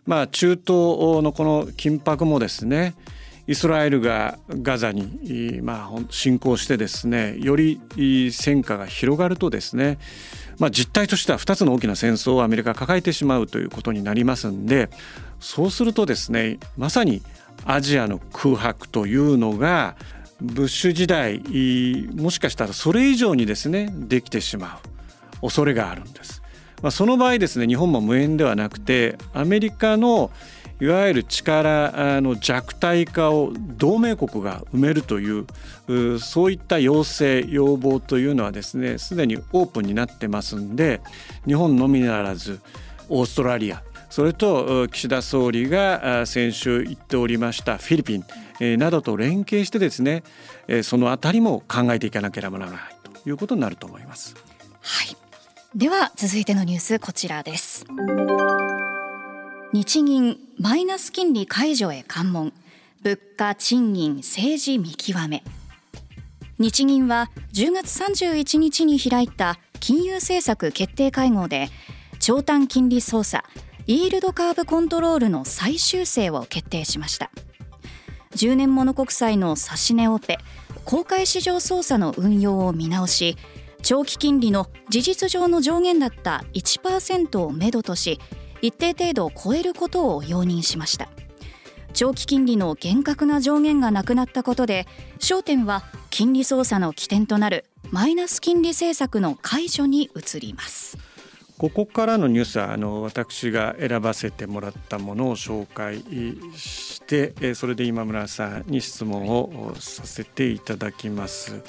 [0.07, 0.67] まあ中東
[1.23, 2.95] のこの緊迫もですね
[3.49, 7.81] イスラエルがガザに、まあ、侵攻してですねより
[8.33, 9.99] 戦火が広がるとですね
[10.59, 14.89] まあ、実態としては2つの大きな戦争をアメリカが抱えてしまうということになりますんで
[15.39, 17.23] そうするとですねまさに
[17.65, 19.97] アジアの空白というのが
[20.41, 21.41] ブッシュ時代
[22.15, 24.81] もしかしたらそれ以上にですねできてしま
[25.41, 26.43] う恐れがあるんです。
[26.83, 30.31] まあ、その場合ですね日本も無縁ではなくてアメリカの
[30.81, 41.01] いわゆる力の弱体化を同盟国が埋めるというそういった要請要望というのはですねすでにオープンになってますんで
[41.47, 42.61] 日本のみならず
[43.09, 50.23] オーストラリアそれと岸田総理が先週言っておりましたフィリピンなどと連携してですね
[50.83, 52.81] そのあたりも考えていかなければならない
[53.23, 54.35] ということになると思います。
[54.81, 55.17] はい、
[55.75, 57.85] では続いてのニュースこちらです。
[59.73, 62.55] 日銀マイナス金利解除へ関門。
[63.03, 65.45] 物価賃金政治見極め。
[66.59, 71.69] 日銀は10月31日に開いた金融政策決定会合で
[72.21, 73.45] 長短金利操作
[73.87, 77.31] イールドカーブコントロールの再修正を決定しました。
[78.31, 80.39] 10年物国債の指値オペ
[80.87, 83.37] 公開市場操作の運用を見直し
[83.83, 88.19] 長期金利の事実上の上限だった1%をめどとし
[88.63, 91.09] 一定程度超えることを容認しました
[91.93, 94.87] 長期金利の厳格な上限がなくなったことで
[95.19, 100.99] 焦点は金利操作の起点となるマイナス金利政策の解除に移ります
[101.59, 106.03] ここからのニュースはあの私が選ばせてもらったものを紹介
[106.55, 111.63] してそれで今村さんに質問をさせていただきます。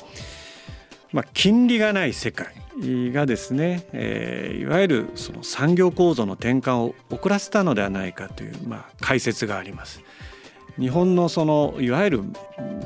[1.11, 2.53] まあ、金利がない世界
[3.11, 10.01] がですね、えー、いわゆるその産業構造の転換を遅らせたのではないかという、まあ、解説があります。
[10.79, 12.23] 日本のそのいわゆる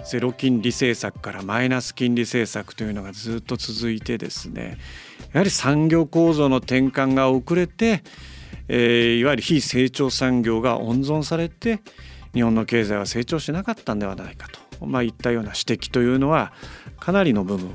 [0.09, 4.77] ゼロ金利政策からマイナス金利政策というのがずっと続いてですね
[5.33, 8.01] やはり産業構造の転換が遅れて、
[8.69, 11.81] えー、いわゆる非成長産業が温存されて
[12.33, 14.47] 日本の経済は成長しなかったんではないか
[14.79, 16.53] と、まあ、いったような指摘というのは
[16.97, 17.71] かなりの部分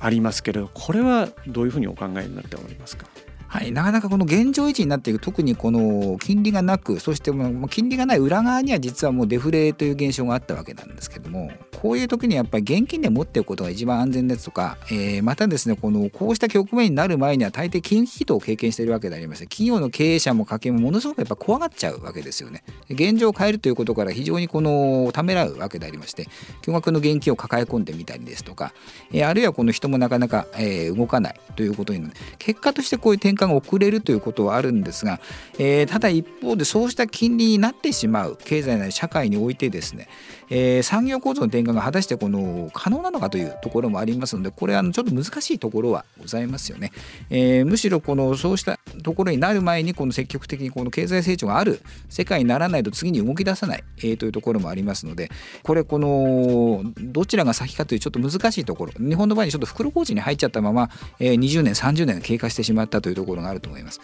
[0.00, 3.06] ありますけれどこれはどういうふうにお考えになっておりますか？
[3.48, 22.64] はい、なかなかこの現状維持になっていく特にこの金利がなくそしても金利がない裏側には実はもうデフレという現象があったわけなんですけどもこういう時にやっぱり現金で持っておくことが一番安全ですとか、えー、またですねこのこうした局面になる前には大抵金融危機を経験しているわけでありまして企業の経営者も家計もものすごくやっぱ怖がっちゃうわけですよね。
[22.90, 26.26] 現状を変えるということから非常にこのためらうわけでありまして
[26.62, 28.72] 巨額の現金を抱え込んでみたりですとか、
[29.12, 32.14] えー、あるいはこの人もなかなか、えー、動かないということになる。
[32.38, 35.20] 結果としてこういう転換が遅れるということはあるんですが、
[35.58, 40.08] えー、ただ一方でそうした金利になってしまう経済なり社会においてですね、
[40.50, 46.92] えー、産業構造の転換が果たしてこの可能なのかというところもありますのでこれはちょっと難しいところはございますよね、
[47.30, 55.30] えー、むしろこのそうしたところになる前にこの積極的にこの経済成長がある世界にならないと次に動き出さない、えー、というところもありますので
[55.62, 64.00] これこのどちらが先かというちょっと難しいところ日本の場合にちょっと袋小路に入っちゃったまま、えー、20年30年が経過してしまったというところがあると思います。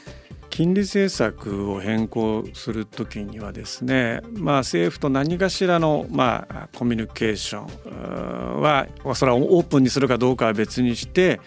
[0.55, 8.87] 金利政策を変更するときにはですね、まあ、政府と何かしらの、まあ、コミュニケーションは
[9.17, 11.41] それはオープンにするかどうかは別にして、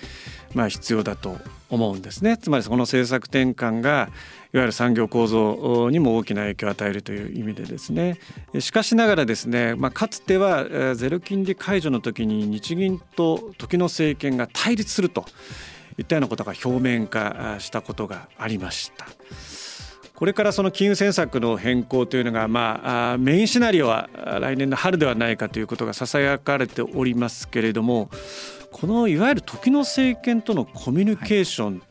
[0.54, 1.38] まあ、必要だと
[1.70, 2.36] 思うんですね。
[2.36, 4.10] つまりこの政策転換が
[4.54, 8.20] いわゆる産業構造にも大きな影響を与えるという意味でですね
[8.60, 15.24] しかしながらですね、まあ、かつてはゼロ金利解除の時に日銀と時の政権が対立すると
[15.98, 19.08] いったようなことが表面化したことがありました。
[20.16, 24.10] これからその金融政策の変更というのが、まあ、メインシナリオは
[24.42, 28.10] 来年の春ではないかということがささやかれておりますけれども
[28.72, 31.82] このいわゆる時の政権とのコミュニケーション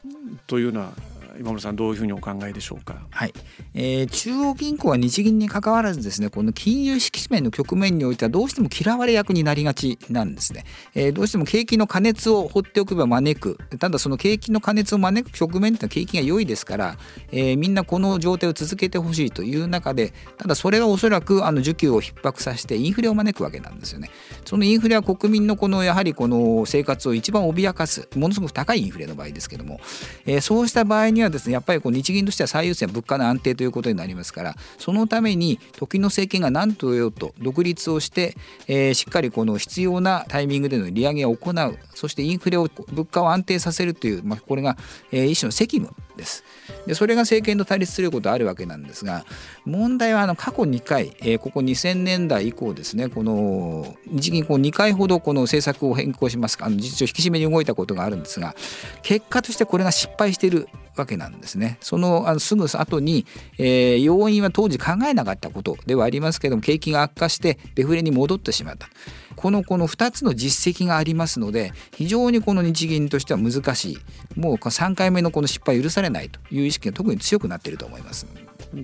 [0.46, 0.92] というのは、
[1.38, 3.06] 今村さんどういうふうにお考えでしょうか？
[3.10, 3.32] はい、
[3.74, 10.64] えー、中央銀行は日銀に関わらずですねこの金融引き締めの局面においてはどうしても嫌われ役になりがちなんですね、
[10.94, 13.58] えー、どうしても景気の過熱を放っておけば招く。
[13.78, 16.96] ただその景気の過熱を招く局面ってのは景気が良いですから、
[17.30, 24.10] えー、みんなこの状態を続けてほしいという中でただそれはおそらくあの需給を逼迫させてインフレを招くわけなんですよね。
[24.44, 29.80] そのインフレは国民のこのやはりこの生活を一番脅かすものすごく高いインフレの場合ですけども、
[30.24, 41.78] えー、そうした場合にはですねやっぱりこう日銀としては最優先は物価の安定ということになりますからそのために時の政権が何と言おうと独立をして、えー、しっかりこの必要なタイミングでの利上げを行う。
[41.94, 44.76] そしてインフレを物価を安定させるという、まあ、これが、
[45.12, 45.94] えー、一種の責務。
[46.16, 46.44] です。
[46.86, 49.24] でそれが政権と対立することあるわけなんですが
[49.64, 58.54] 問題はあの過去2回、えー、ここ2000年代以降ですねこの日銀こう2回ほどこの政策を変更しますかあの実情引き締めに動いたことがあるんですが
[59.02, 61.76] 結果としてこれが失敗しているわけなんですね。
[61.80, 63.26] そのあのすぐ後に、
[63.58, 68.88] えー、要因は当時考えなかったことではありますけども景気が悪化してデフレに戻ってしまった。
[69.36, 73.98] このこの2つの実績がありますので非常にこの日銀としては難しい
[74.38, 78.26] もう3回目のこの失敗許されないという意識が特に強くなっていると思います。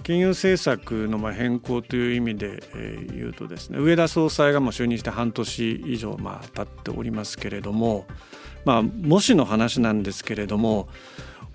[0.05, 2.63] 金融政策の変更という意味で
[3.13, 8.07] 言うとですね上田総裁がもう就任して半年以上ま経っておりますけれども、
[8.65, 10.89] まあ、もしの話なんですけれども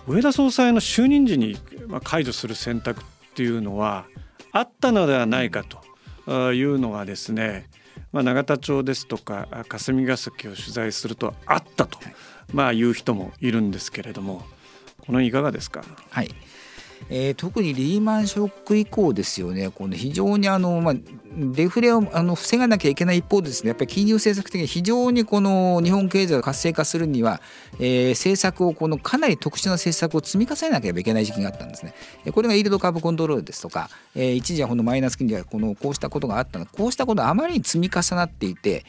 [0.07, 1.57] 上田総裁の就任時に
[2.03, 4.05] 解除する選択っていうのは
[4.51, 7.67] あったのではないかというのがですね、
[8.12, 11.99] まあ、永田町ですとか霞が関を取材するとあったと、
[12.53, 14.43] まあ、言う人もいるんですけれども
[15.05, 15.84] このいかがですか？
[16.10, 16.30] はい
[17.09, 20.95] えー、特にリーマンショック以降ですよね、この非常にあの、まあ、
[21.35, 27.41] デフレをあの防がなきゃいけない一方でですね、やっぱり金融政策的に非常にこの日本経済を活性化するには、
[27.79, 31.93] えー、政策をこのかなり特殊な政策を積み重ねなければいけない時期があったんですね。
[32.31, 38.85] これがイールドカーブコントロールですとか、えー、一時はこのマイナス金利はこのこうしたことがあったのこうしたことがあまりに積み重なっていて、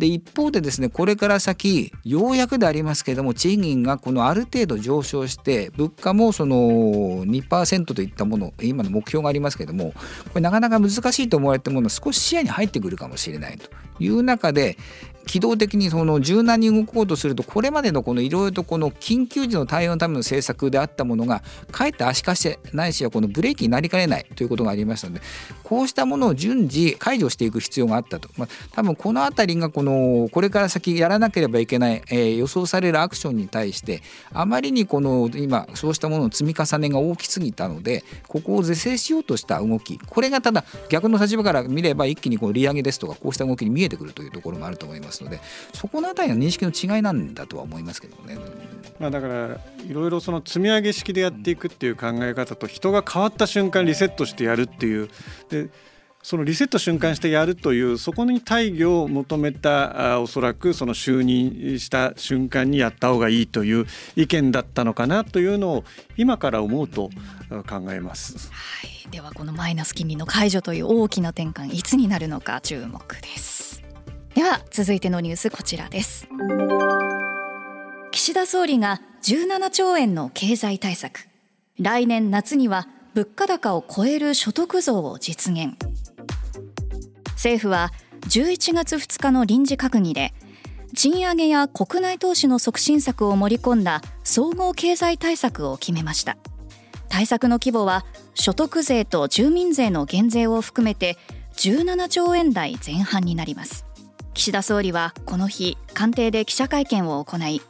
[0.00, 6.56] で一方でですねこれから先ようやくでありますけれども賃金がこのある程度上昇して物価もその
[7.26, 13.68] 2%といったもの今の目標がありますけれどもこれなかなか難しいと思われたものが少し視野に入ってくるかもしれないと。
[14.00, 14.76] いう中で
[15.30, 25.20] 機動的にその柔軟に動こうとするとこれまでのこのいろいろとこの緊急時の対応のための政策であったものがかえって足かせないしはこのブレーキになりかねないということがありましたので
[25.62, 45.40] こうしたものを順次解除していく必要があったと、まあ、多分この辺りがこのこれから先やらなければいけない、えー、予想されるアクションに対してあまりにこの今そうしたものの積み重ねが大きすぎたのでここを是正しようとした動きこれがただ逆の立場から見れば一気にこう利上げですとかこうした動きに見えてくるというところもあると思いますので
[45.74, 48.38] そこの辺りの認識の違いなんだとは思いますけどね。
[48.98, 55.08] まあ、だからいろいろその積み上げ式でやっていくっていう考え方と人が変わった瞬間リセットしてやるっていう
[55.48, 55.70] で
[56.22, 63.86] そのリセット瞬間してやるというそこに大義を求めたあおそらくその就任した瞬間にやった方がいいという
[64.16, 65.84] 意見だったのかなというのを
[66.18, 67.08] 今から思うと
[67.68, 68.50] 考えます。
[68.52, 73.69] はい、ではこのマイナス金利の解除という大きな転換いつになるのか注目です。
[74.34, 76.28] では続いてのニュースこちらです。
[78.12, 81.26] 岸田総理が17兆円の経済対策。
[81.78, 85.76] 来年夏には物価高を超える所得増を実現。
[87.32, 87.90] 政府は
[88.28, 90.32] 11月2日の臨時閣議で
[90.94, 96.36] 賃上げや国内投資の促進策を盛り込んだ総合経済対策を決めました。
[97.08, 98.04] 対策の規模は
[98.34, 101.18] 所得税と住民税の減税を含めて
[101.56, 103.89] 17兆円台前半になります。
[104.34, 107.60] 岸田総理はこの日官邸で記者会見を行い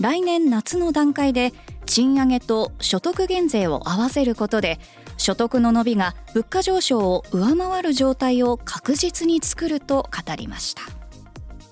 [0.00, 1.52] 来年夏の段階で
[1.86, 4.78] 賃上げと所得減税を合わせることで
[5.16, 10.82] 所得の伸びが物価上昇を上回る状態を確実に作ると語りました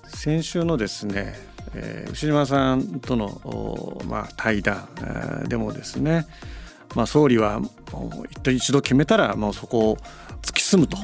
[0.09, 1.35] 先週のですね、
[1.73, 6.25] えー、牛島さんとの、まあ、対談、でもですね、
[6.95, 7.61] まあ、総理は
[8.51, 9.97] 一度決めたらもうそこを
[10.41, 10.97] 突き進むと。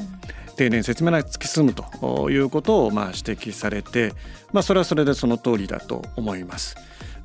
[0.56, 4.12] 丁寧に説明が突き進むということをまあ指摘されて、
[4.52, 6.76] まあ、それはそれでその通りだと思います。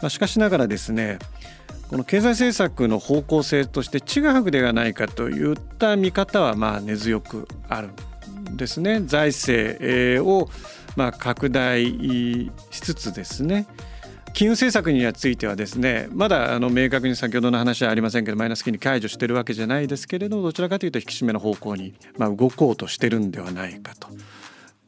[0.02, 1.20] まあ、しかしながらですね
[1.90, 7.90] この経済政策の方向性としてちぐはぐではないかといった見方はまあ根強くある
[8.52, 9.02] んですね。
[9.06, 10.50] 財政を
[10.96, 11.86] まあ拡大
[12.70, 13.66] しつつですね
[14.34, 24.08] 金融政策についてはですねまだあの明確に先ほどの話はありませんけどマイナス金利解除してるわけじゃないですけれどどちらかというと引き締めの方向にまあ動こうとしてるんではないかと。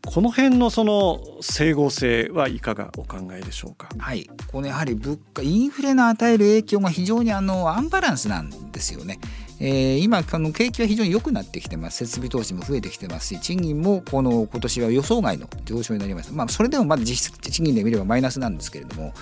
[0.03, 3.87] この辺のその整合性はいかがお考えでしょうか？
[3.99, 9.19] はい、このやはり物価インフレの与える影響が非常にあのアンバランスなんですよね。
[9.64, 11.97] えー、今あの景気は非常に良くなってきてます。
[11.97, 19.14] 設備投資も増えてきてますし賃金もこの今年は予想外の上昇になりました、まあ、それでもまだ実質賃金で見ればマイナスなんですけれども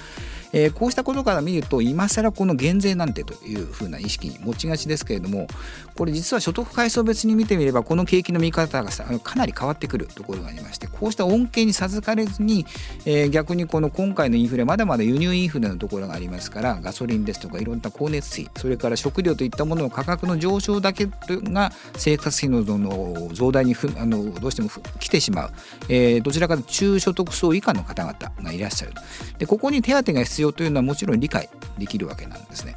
[0.53, 5.47] えー、こうしたことから見ると今更この減税なんてというふうな意識に持ちがちですけれども
[5.95, 12.65] これ実は所得階層別に見てみればこの景気の見方がかなり変わってくるところがありましてこうした恩恵に授かれずに、
[13.05, 24.69] えー、逆にこの今回のインフレまだまだ輸入インフレのところがありますからガソリンですとかいろんな光熱費それから食料といったものの価格の上昇だけが生活費のの増大にふあのどうしても
[24.99, 25.51] 来てしまう、
[25.89, 28.93] えー、どちらかと中所得層以下の方々がいらっしゃる
[29.37, 32.75] でここに手当が必要というのはもちろん理解できるわけなんですね。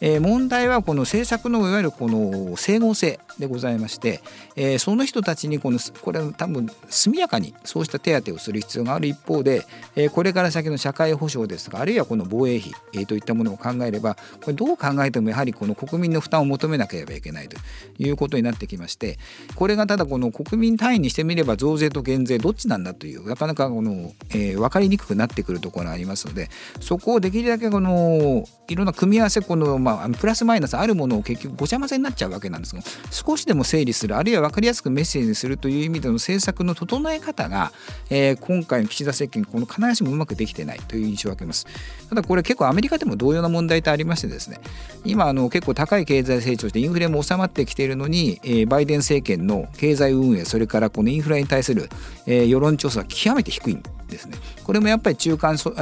[0.00, 4.20] えー、問題はこの政策のいわゆるこの整合性でございまして、
[4.56, 9.08] えー、その人たちにこのこれ多分速やかにそうした手当をする必要がある。
[9.08, 9.64] 一方で、
[9.96, 17.56] えー、これから先の社会保障ですとかあるいはこの防衛費、えー、といったものを考えればこれどう考えてもやはりこの国民の負担を求めなければいけないと。
[17.98, 19.18] いうことになってきまして
[19.54, 26.48] これがただこの国民単位にしてみれば増税と減税どっちなんだというなかなかこの、えー、分かりにくくなってくるところがありますので
[26.80, 37.72] そこをできるだけこのいろんな組み合わせこの、まあ、プラスマイナスあるものを結局ごちゃ混ぜになっちゃうわけなんですが少しでも整理するあるいは分かりやすくメッセージするという意味での政策の整え方が、
[38.10, 41.66] えー、今回の岸田政権この必ずしもうまくできてないという印象を受けます。
[42.08, 44.60] ただこれ結構アメリカでも同様な問題ってありましてですね
[45.04, 51.88] 今あの結構高い経済成長してインフレも収まってきているのに、えー、バイデン政権の経済運営それからこのインフレに対する、
[52.26, 53.78] えー、世論調査は極めて低い
[54.08, 54.36] ですね。
[54.64, 55.72] これもやっぱり中間層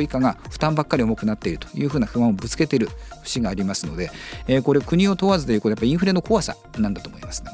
[0.00, 2.88] 以下が負担ばっかり重くなっているというふうな不安をぶつけている
[3.22, 4.10] 節がありますので、
[4.46, 7.50] えー、これ国を問わずということやっぱりインフレの怖さなんだと思います、ね、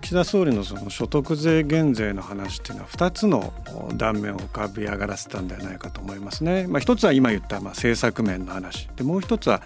[0.00, 3.52] 岸田総理のその所得税減税の話っていうのは2つの
[3.94, 6.66] 断面を浮かび上がらせたんではないかと思いますね。
[6.68, 8.88] まあ、一つは今言ったまあ政策面の話。
[8.96, 9.62] でもう一つは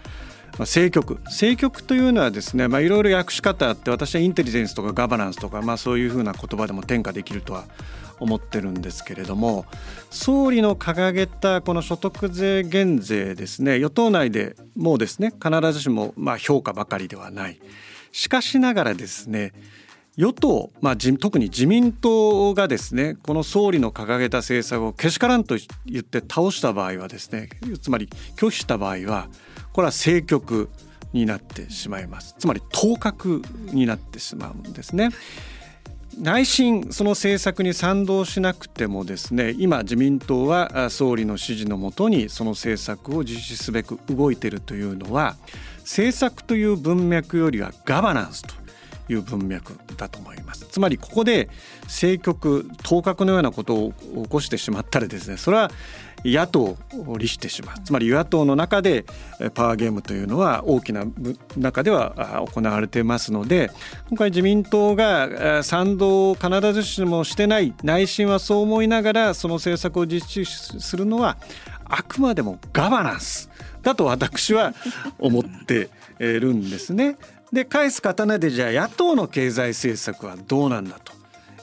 [0.59, 1.20] まあ、政局。
[1.24, 7.64] 政局というのはですね、いろいろ訳し方あって私はインテリジェンスとかガバナンスとか、まあ、そういうふうな言葉でも転化できるとは
[8.18, 9.66] 思ってるんですけれども
[10.10, 17.60] 総理の掲げたこの所得税減税ですね与党内でもうですね必ずしもまあ評価ばかりではない
[18.12, 19.52] しかしながらですね
[20.16, 27.50] 与党、まあ、特に自民党がですねこの総理の掲げた政策をけしからんと言って倒した場合はですね
[27.82, 29.28] つまり拒否した場合は
[29.74, 30.70] これは政局
[31.12, 33.42] になってしまいますつまり当確
[33.72, 35.10] になってしまうんですね。
[36.18, 45.36] 内心その政策に賛同しなくてもですね今自民党は総理の指示のもとにその政策を実施すべく動いているというのは
[45.80, 48.54] 政策という文脈よりはガバナンスと
[49.08, 50.66] いう文脈だと思います。
[50.66, 51.48] つまりここで
[51.82, 53.92] 政局当確のようなことを
[54.24, 55.70] 起こしてしまったらですねそれは
[56.24, 59.04] 野党を利してしまうつまり与野党の中で
[59.54, 61.04] パワーゲームというのは大きな
[61.56, 63.70] 中では行われていますので
[64.08, 71.36] 今回自民党が賛同を必ずしもしてない内心はそう思いながらその政策を実施するのは
[71.84, 73.50] あくまでもガバナンス
[73.82, 74.74] だと私は
[75.18, 77.16] 思っているんですね。
[77.52, 81.12] で返す刀でじゃあ野党の経済政策はどうなんだと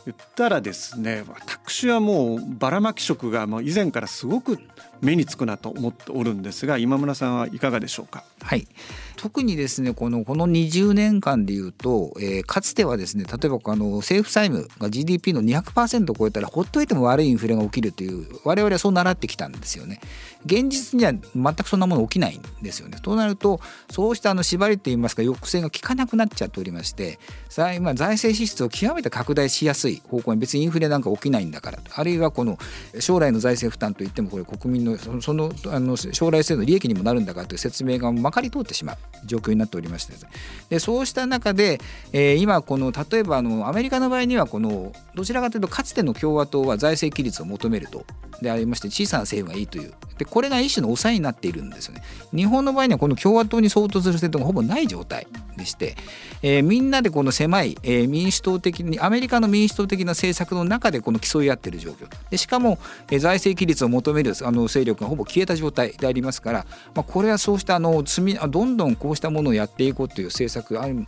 [0.06, 4.60] 言ったらですね私はもうばらまき色がもう以前からすごく
[5.04, 8.24] 目につくなと思っておるんですが今村さんはいかがでしょうか？
[8.42, 8.68] はい
[9.18, 20.02] 特にですねこのこの20年間でいうと、えー、かつてはですね例えばあの政府債務が GDP の200%を超えたらほっといても悪いインフレが起きるという我々はそう習ってきたんですよね。
[20.46, 22.98] 現実には全くそんなもの起きないんですよね。
[23.02, 32.58] となるとそうしたあの縛りといいますか抑制が効かなくなっちゃっておりまして財,、まあ、財政支出を極めて拡大しやすい方向に別にインフレなんか起きないんだからあるいはこの
[33.00, 40.14] 将来の財政負担といってもこれ国民のそのあの将来性の利益にもなるんだかという説明がまかり通ってしまう状況になっておりまして
[40.70, 41.80] でそうした中で、
[42.12, 48.06] えー、今この例えばあのアメリカの場合にはこのどちらかというとかつての共和党は財政規律を求めると
[48.42, 49.94] でありまして小さな政府がいいという。
[50.18, 52.04] でこれが一種の抑えになっているんですよね。
[52.34, 55.28] 日本の場合にはこの共和党に相当する政党がほぼない状態
[55.58, 55.96] でして、
[56.44, 62.08] えー、みんなでこの狭い、えー、民主党的にアメリカの民主党的な政策の中でこの競い合っている状況。
[62.30, 62.78] でしかも、
[63.10, 71.06] えー、財政規律を求めるあの勢力がほぼ消えた状態でありますから、まあ、これはそうしたあの積みどんどんこうしたものをやっていこうという政策ある、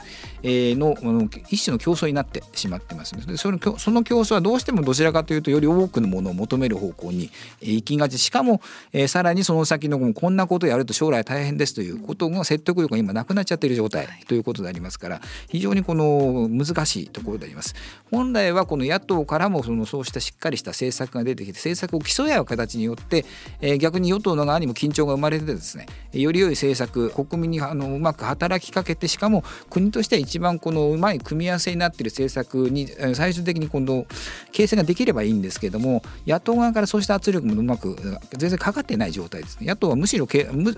[0.48, 7.30] のの一種の競争になってしまってますでそのその競争はどうしてもどちらかというとより多くのものを求める方向に
[7.62, 8.18] 行きがち。
[8.18, 8.62] しかも、
[9.08, 17.76] さらにその先のこんなことをやると将来大変ですということが説得力が今なくなっちゃっている状態ということでありますから非常にこの難しいところであります。
[18.12, 23.26] 本来はこの野党からもそのそうしたしっかりした政策が出てきて政策を競い合う形によって、
[23.62, 34.06] えー、逆に与党の側にも緊張が生まれてですねより良い政策国民にあのうまく働きかけてしかも国としては一番このうまい組み合わせになっている政策に最終的に今度
[34.52, 37.96] 形成ができればいいんですけども野党側からそうした圧力もうまく
[38.38, 40.28] 全然かかっていない状態ですね野党はむしろ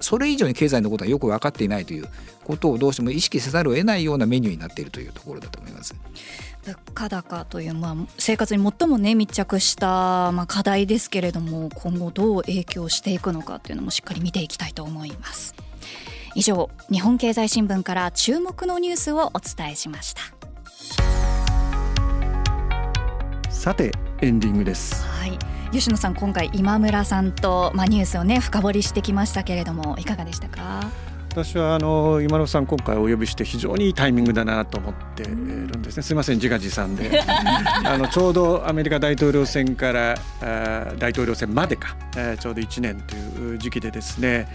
[0.02, 2.08] それ以上に経済のことはよく分かっていないという
[2.44, 5.96] ことをどうしても意識せざるを得ないようなメニューになっているというところだと思います。
[6.66, 15.56] 物価高という、まあ、生活に最もね密着した、まあ、課題ですけれども今後どう影響していくのかというのもしっかり見ていきたいと思います
[16.38, 20.22] 以上日本経済新聞から注目のニュースをお伝えしました。
[23.50, 25.04] さてエンディングです。
[25.04, 25.40] はい。
[25.72, 30.82] 吉野さん今回今村さんと、まあ、ニュースをね深掘りしてきましたけれどもいかがでしたか？
[31.32, 36.04] 私はあの今野さん今回お呼びして非常にいいタイミングだなと思ってるんですね。
[36.04, 37.20] すみません自画自賛で。
[37.84, 44.48] あのちょうどアメリカ大統領選からあ大統領選までか、えー、ちょうど1年という時期でですね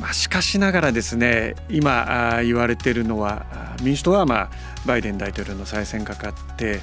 [0.00, 3.46] まあ、しかしながらですね今言われているのは
[3.82, 4.50] 民主党はまあ
[4.86, 6.80] バイデン大統領の再選かかって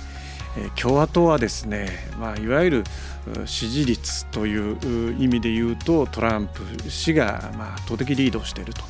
[0.75, 1.89] 共和党はですね、
[2.19, 2.83] まあ、いわゆる
[3.45, 8.81] 支持率という意味で言うとトランプ氏がまあ圧倒的リードしていると。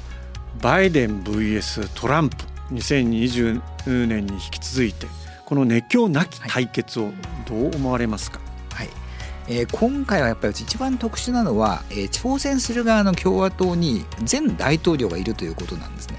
[0.61, 2.35] バイデン VS トランプ
[2.73, 3.61] 2020
[4.07, 5.07] 年に引き続いて
[5.45, 7.11] この熱狂なき対決を
[7.47, 8.50] どう思われますか、はい
[9.53, 16.17] えー、今回はやっぱり一番特殊なのは、えー、挑戦する側の共和党に前大統領がいるということなんですね。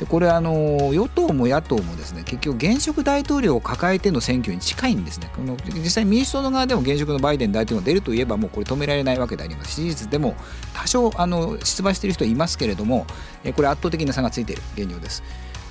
[0.00, 10.34] でこれあの与党も野党もですね結局現職大統領を抱えての選挙に近いんですねこの実際民主党の側でも現職のバイデン大統領が出るといえばもうこれ止められないわけであります支持率でも
[10.72, 13.06] 多少あの出馬している人いますけれども
[13.54, 15.22] これ圧倒的な差がついている現状です。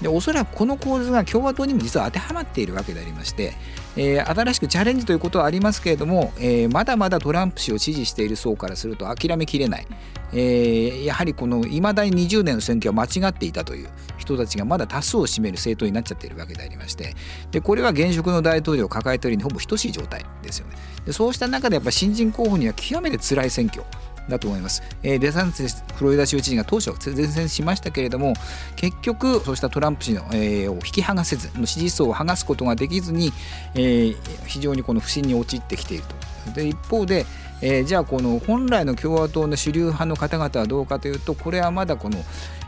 [0.04, 3.54] でおそらくこの構図が共和党にも実は当てはまっているわけでありまして、
[3.95, 9.88] えー、新しくチャレンジということはありますけれども、えー、まだまだトランプ氏を支持している層からすると諦めきれない、
[10.34, 17.16] えー、やはりこのいまだに20年の選挙は間違っていたという人たちがまだ多数を占める政党になっちゃっているわけでありまして
[17.51, 20.76] でこれは現職の大統領を抱えているにほぼ等しい状態ですよね。
[21.06, 23.86] でそうした中でやっぱ新人候補には極めて辛い選挙。
[24.30, 24.84] だと思います。
[25.03, 28.34] えー、デサンティスフロリダ州知事が当初前線しましたけれども
[28.76, 33.32] 結局そうしたトランプ氏の、えー、を引き剥がせずの支持層を剥がすことができずに、
[33.76, 36.15] えー、非常にこの不信に陥ってきていると。
[36.51, 37.26] で一方で、
[37.66, 42.18] えー、じゃあこの本来の共和党の主流派の方々はどうかというとこれはまだこの、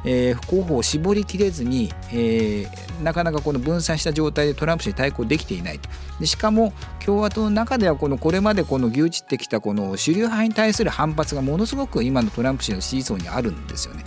[0.06, 5.90] えー、候補を絞りきれずに、えー、なかなかこの分散した状態でトランプ氏に対抗できていないと
[6.22, 6.72] でしかも
[7.06, 14.06] 共和党の中ではこのこれまでこの牛耳ってきたこの主流派に対する反発がものすごく今のトランプ氏の支持層にあるんですよね。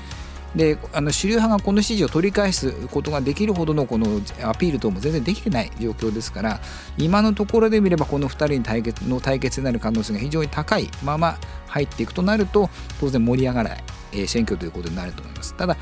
[0.57, 4.07] であの主流派がこの支持を取り返すことができるほどのこの
[4.43, 6.61] アピール等も全然できてない状況ですから
[6.97, 12.71] 今のところで見ればこの2人に対決の対決になる可能性が非常に高いまま入っていくとなると
[13.01, 15.55] 当然盛り上がらない、え、選挙ということになると思います。
[15.55, 15.77] ただ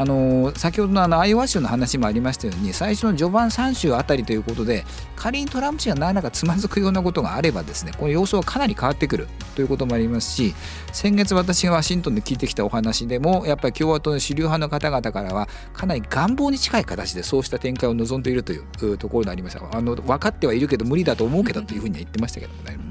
[0.00, 10.54] あの先ほどのあのアイオワ州の話もありましたように最初の序盤3州あたりということで仮にトランプ氏が何らかつまずくようなことがあればですねこの様相はかなり変わってくるということもありますし
[10.90, 22.89] 先月私がワシントンで聞いてきたお話でもやっぱり共和党の主流派の方々からはかなり願望に近い形でそうした展開を望んでいるというところでありましたあの分かってはいるけど無理だと思うけどというふうには言ってましたけどね。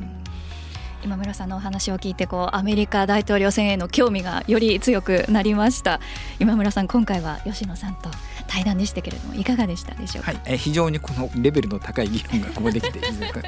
[1.09, 5.99] 今村さんのお話を聞いてこうアメリカ大統領選への興味がより強くなりました。
[6.37, 8.11] 今村さん今回は吉野さんと
[8.45, 12.99] 対談でしたけれどもいかがでしたでしょうか、はい、え非常にこのレベルの高い議論がここできて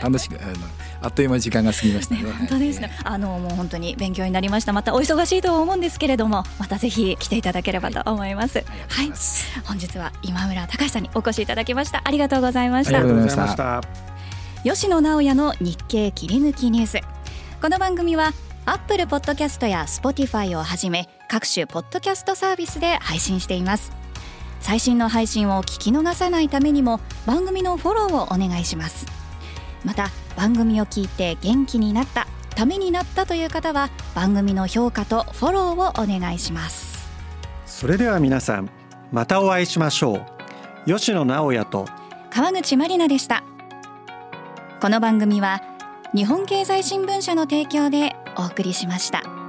[0.01, 0.53] 楽しくあの
[1.03, 4.73] あっという間に時間が過ぎましたね、ね、本当ですね、はい、あのもう本当に勉強になりました。
[4.73, 9.11] またお忙しいとは思うんですけれどもまたぜひ来ていただければと思います、はい、はい、
[9.65, 12.01] 本日は今村隆さんにお越しいただきました。
[12.03, 12.97] ありがとうございました。
[12.97, 13.81] ありがとうございました。
[14.63, 17.20] 吉野直也の日経切り抜きニュース
[17.61, 18.31] この番組は
[18.65, 23.91] アップルポッドキャストや Spotify をはじめ各種ポッドキャストサービスで配信しています。
[24.61, 29.05] 最新の配信を聞き逃さないためにも番組のフォローをお願いします。
[29.85, 37.11] また番組を聞いて元気になったためになったという方は番組の評価とフォローをお願いします。
[37.67, 38.71] それでは皆さん
[39.11, 40.25] またお会いしましょう。
[40.87, 41.85] 吉野直也と
[42.31, 43.43] 川口まりなでした。
[44.81, 45.61] この番組は
[46.13, 49.40] 日本経済新聞社の提供でお送りしました。